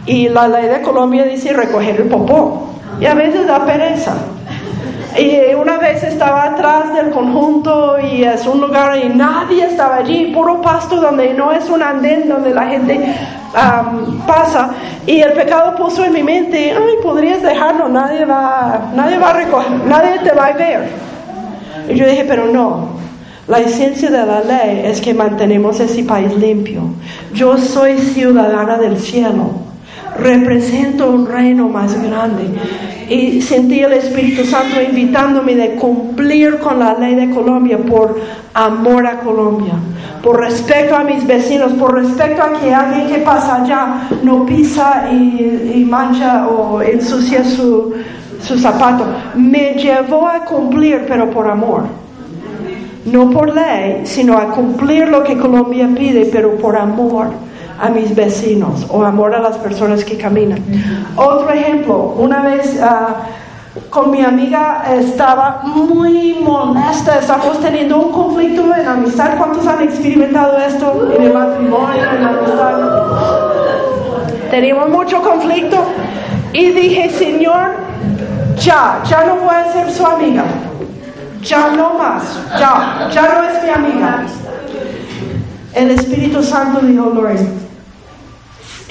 [0.04, 2.70] y la ley de Colombia dice recoger el popó
[3.00, 4.16] y a veces da pereza.
[5.18, 10.32] Y una vez estaba atrás del conjunto y es un lugar y nadie estaba allí,
[10.32, 13.14] puro pasto donde no es un andén donde la gente
[14.26, 14.70] pasa.
[15.06, 19.32] Y el pecado puso en mi mente, ay, podrías dejarlo, nadie va, nadie va a
[19.32, 20.88] recoger, nadie te va a ver.
[21.88, 22.90] Y yo dije, pero no,
[23.48, 26.82] la esencia de la ley es que mantenemos ese país limpio.
[27.34, 29.70] Yo soy ciudadana del cielo
[30.20, 32.44] represento un reino más grande.
[33.10, 38.20] Y sentí el Espíritu Santo invitándome de cumplir con la ley de Colombia por
[38.54, 39.72] amor a Colombia,
[40.22, 45.10] por respeto a mis vecinos, por respeto a que alguien que pasa allá no pisa
[45.10, 47.92] y, mancha o ensucia su,
[48.40, 49.04] su zapato.
[49.34, 51.82] Me llevó a cumplir, pero por amor
[53.06, 57.28] no por ley, sino a cumplir lo que Colombia pide, pero por amor
[57.80, 60.62] a mis vecinos o amor a las personas que caminan.
[61.16, 63.22] Otro ejemplo, una vez ah,
[63.88, 69.36] con mi amiga estaba muy molesta, estábamos teniendo un conflicto en amistad.
[69.38, 72.72] ¿Cuántos han experimentado esto en el matrimonio, en la amistad?
[74.50, 75.78] Teníamos mucho conflicto
[76.52, 77.76] y dije, Señor,
[78.58, 80.44] ya, ya no voy a ser su amiga
[81.42, 82.22] ya no más,
[82.58, 84.26] ya, ya no es mi amiga.
[85.74, 87.38] El Espíritu Santo dijo, Lord,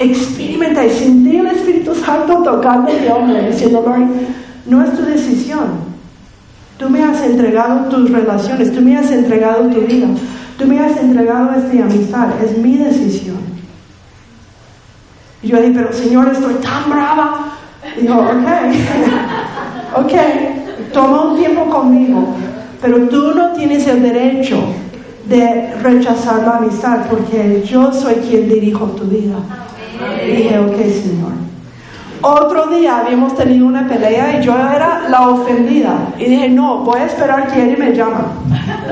[0.00, 4.08] experimenta y sentí el Espíritu Santo tocando el hombre, diciendo, Lord,
[4.66, 5.90] no es tu decisión.
[6.78, 10.06] Tú me has entregado tus relaciones, tú me has entregado tu vida,
[10.58, 13.38] tú me has entregado esta amistad, es mi decisión.
[15.42, 17.52] Y yo dije, pero Señor, estoy tan brava.
[17.98, 18.46] Y dijo, ok,
[19.96, 20.12] ok,
[20.92, 22.34] toma un tiempo conmigo,
[22.80, 24.58] pero tú no tienes el derecho
[25.28, 29.36] de rechazar la amistad porque yo soy quien dirijo tu vida.
[30.26, 31.32] Dije, ok, Señor.
[32.22, 36.12] Otro día habíamos tenido una pelea y yo era la ofendida.
[36.18, 38.18] Y dije, no, voy a esperar que ella me llame.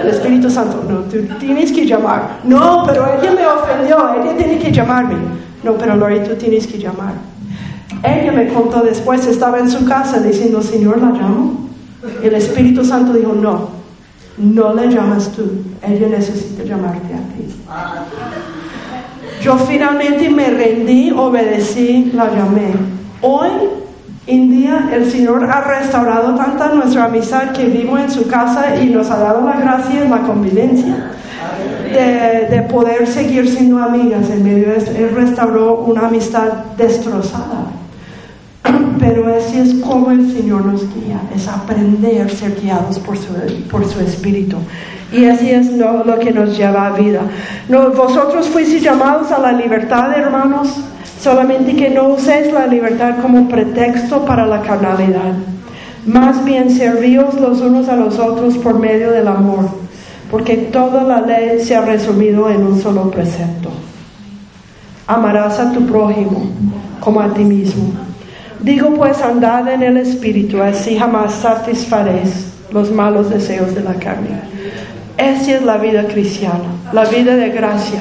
[0.01, 2.39] El Espíritu Santo, no, tú tienes que llamar.
[2.45, 5.17] No, pero ella me ofendió, ella tiene que llamarme.
[5.63, 7.13] No, pero Lori, tú tienes que llamar.
[8.03, 11.69] Ella me contó después, estaba en su casa diciendo, Señor, la llamo.
[12.23, 13.69] El Espíritu Santo dijo, no,
[14.39, 17.55] no le llamas tú, ella necesita llamarte a ti.
[19.41, 22.73] Yo finalmente me rendí, obedecí, la llamé.
[23.21, 23.51] Hoy
[24.27, 28.91] en día el Señor ha restaurado tanta nuestra amistad que vivo en su casa y
[28.91, 31.13] nos ha dado la gracia y la convivencia
[31.85, 34.91] de, de poder seguir siendo amigas en medio de esto.
[34.91, 37.68] Él restauró una amistad destrozada.
[39.19, 43.35] Pero así es como el Señor nos guía, es aprender a ser guiados por su,
[43.69, 44.59] por su Espíritu.
[45.13, 47.23] Y así es lo, lo que nos lleva a vida.
[47.69, 50.69] No, vosotros fuisteis llamados a la libertad, hermanos,
[51.21, 55.33] solamente que no uséis la libertad como pretexto para la carnalidad.
[56.07, 59.69] Más bien servíos los unos a los otros por medio del amor,
[60.31, 63.71] porque toda la ley se ha resumido en un solo precepto.
[65.09, 66.51] Amarás a tu prójimo
[67.01, 68.08] como a ti mismo.
[68.61, 74.41] Digo pues, andad en el Espíritu, así jamás satisfaréis los malos deseos de la carne.
[75.17, 78.01] Esa es la vida cristiana, la vida de gracia.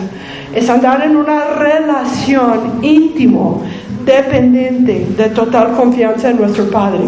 [0.54, 3.64] Es andar en una relación íntimo,
[4.06, 7.02] dependiente, de total confianza en nuestro Padre.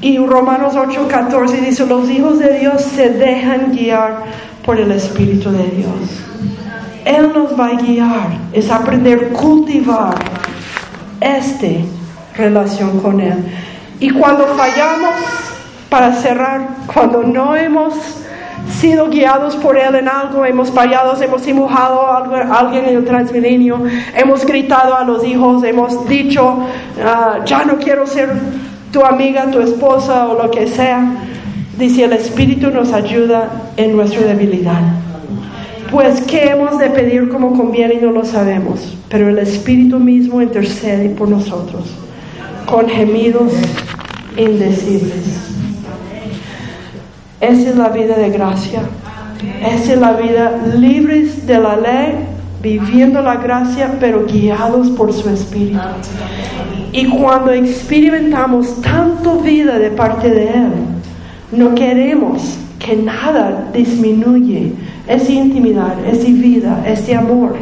[0.00, 4.24] Y Romanos 8:14 dice, los hijos de Dios se dejan guiar
[4.64, 6.22] por el Espíritu de Dios.
[7.04, 10.14] Él nos va a guiar, es aprender a cultivar
[11.20, 11.84] este
[12.36, 13.34] relación con Él.
[13.98, 15.12] Y cuando fallamos,
[15.88, 17.94] para cerrar, cuando no hemos
[18.80, 23.82] sido guiados por Él en algo, hemos fallado, hemos empujado a alguien en el transmilenio,
[24.14, 26.58] hemos gritado a los hijos, hemos dicho,
[27.04, 28.30] ah, ya no quiero ser
[28.92, 31.04] tu amiga, tu esposa o lo que sea.
[31.78, 34.80] Dice, el Espíritu nos ayuda en nuestra debilidad.
[35.90, 38.00] Pues, ¿qué hemos de pedir como conviene?
[38.00, 42.05] No lo sabemos, pero el Espíritu mismo intercede por nosotros
[42.66, 43.52] con gemidos
[44.36, 45.46] indecibles.
[47.40, 48.80] Esa es la vida de gracia.
[49.60, 52.14] Esa es la vida libres de la ley,
[52.62, 55.78] viviendo la gracia, pero guiados por su Espíritu.
[56.92, 60.72] Y cuando experimentamos tanto vida de parte de Él,
[61.52, 64.72] no queremos que nada disminuye
[65.06, 67.54] esa intimidad, esa vida, ese amor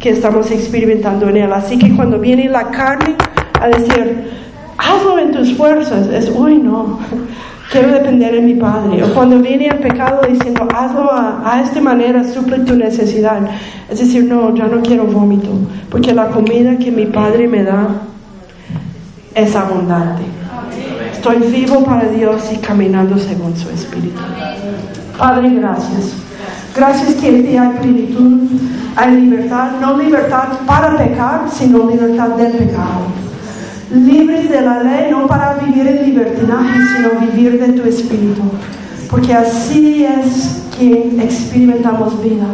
[0.00, 1.52] que estamos experimentando en Él.
[1.52, 3.14] Así que cuando viene la carne
[3.60, 4.38] a decir,
[4.78, 6.98] hazlo en tus fuerzas, es, uy, no,
[7.70, 9.02] quiero depender de mi Padre.
[9.02, 13.40] O cuando viene el pecado diciendo, hazlo a, esta manera, suple tu necesidad.
[13.90, 15.48] Es decir, no, ya no quiero vómito,
[15.90, 17.88] porque la comida que mi Padre me da
[19.34, 20.22] es abundante.
[21.12, 24.20] Estoy vivo para Dios y caminando según su Espíritu.
[25.18, 26.14] Padre, gracias.
[26.76, 28.38] Gracias que en ti hay plenitud,
[28.94, 33.17] hay libertad, no libertad para pecar, sino libertad del pecado
[33.94, 38.42] libres de la ley, no para vivir en libertinaje, sino vivir de tu espíritu.
[39.10, 42.46] Porque así es que experimentamos vida.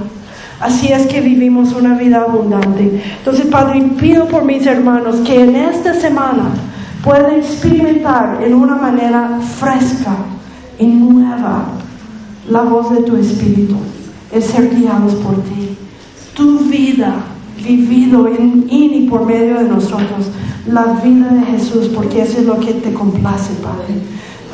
[0.60, 3.02] Así es que vivimos una vida abundante.
[3.18, 6.44] Entonces, Padre, pido por mis hermanos que en esta semana
[7.02, 10.16] puedan experimentar en una manera fresca
[10.78, 11.66] y nueva
[12.48, 13.76] la voz de tu Espíritu,
[14.32, 15.76] el ser guiados por ti.
[16.34, 17.14] Tu vida
[17.56, 20.30] vivido en, y por medio de nosotros,
[20.66, 23.94] la vida de Jesús, porque eso es lo que te complace, Padre.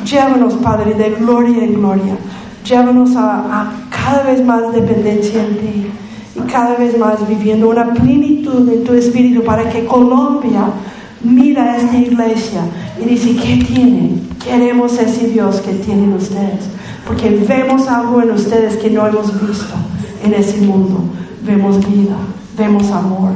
[0.05, 2.17] Llévanos, Padre, de gloria en gloria.
[2.65, 5.87] Llévanos a, cada vez más dependencia en ti
[6.35, 10.65] y cada vez más viviendo una plenitud de tu espíritu para que Colombia
[11.23, 12.61] mira a esta iglesia
[13.01, 14.27] y dice, ¿qué tienen?
[14.43, 16.65] Queremos ese Dios que tienen ustedes,
[17.07, 19.75] porque vemos algo en ustedes que no hemos visto
[20.23, 21.03] en ese mundo.
[21.43, 22.15] Vemos vida,
[22.61, 23.31] vemos amor,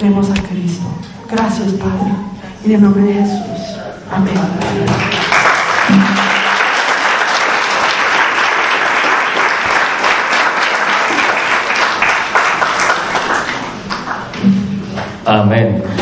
[0.00, 0.86] vemos a Cristo.
[1.30, 2.12] Gracias, Padre.
[2.64, 3.78] En el nombre de Jesús.
[4.10, 4.34] Amén.
[15.24, 15.93] Amén.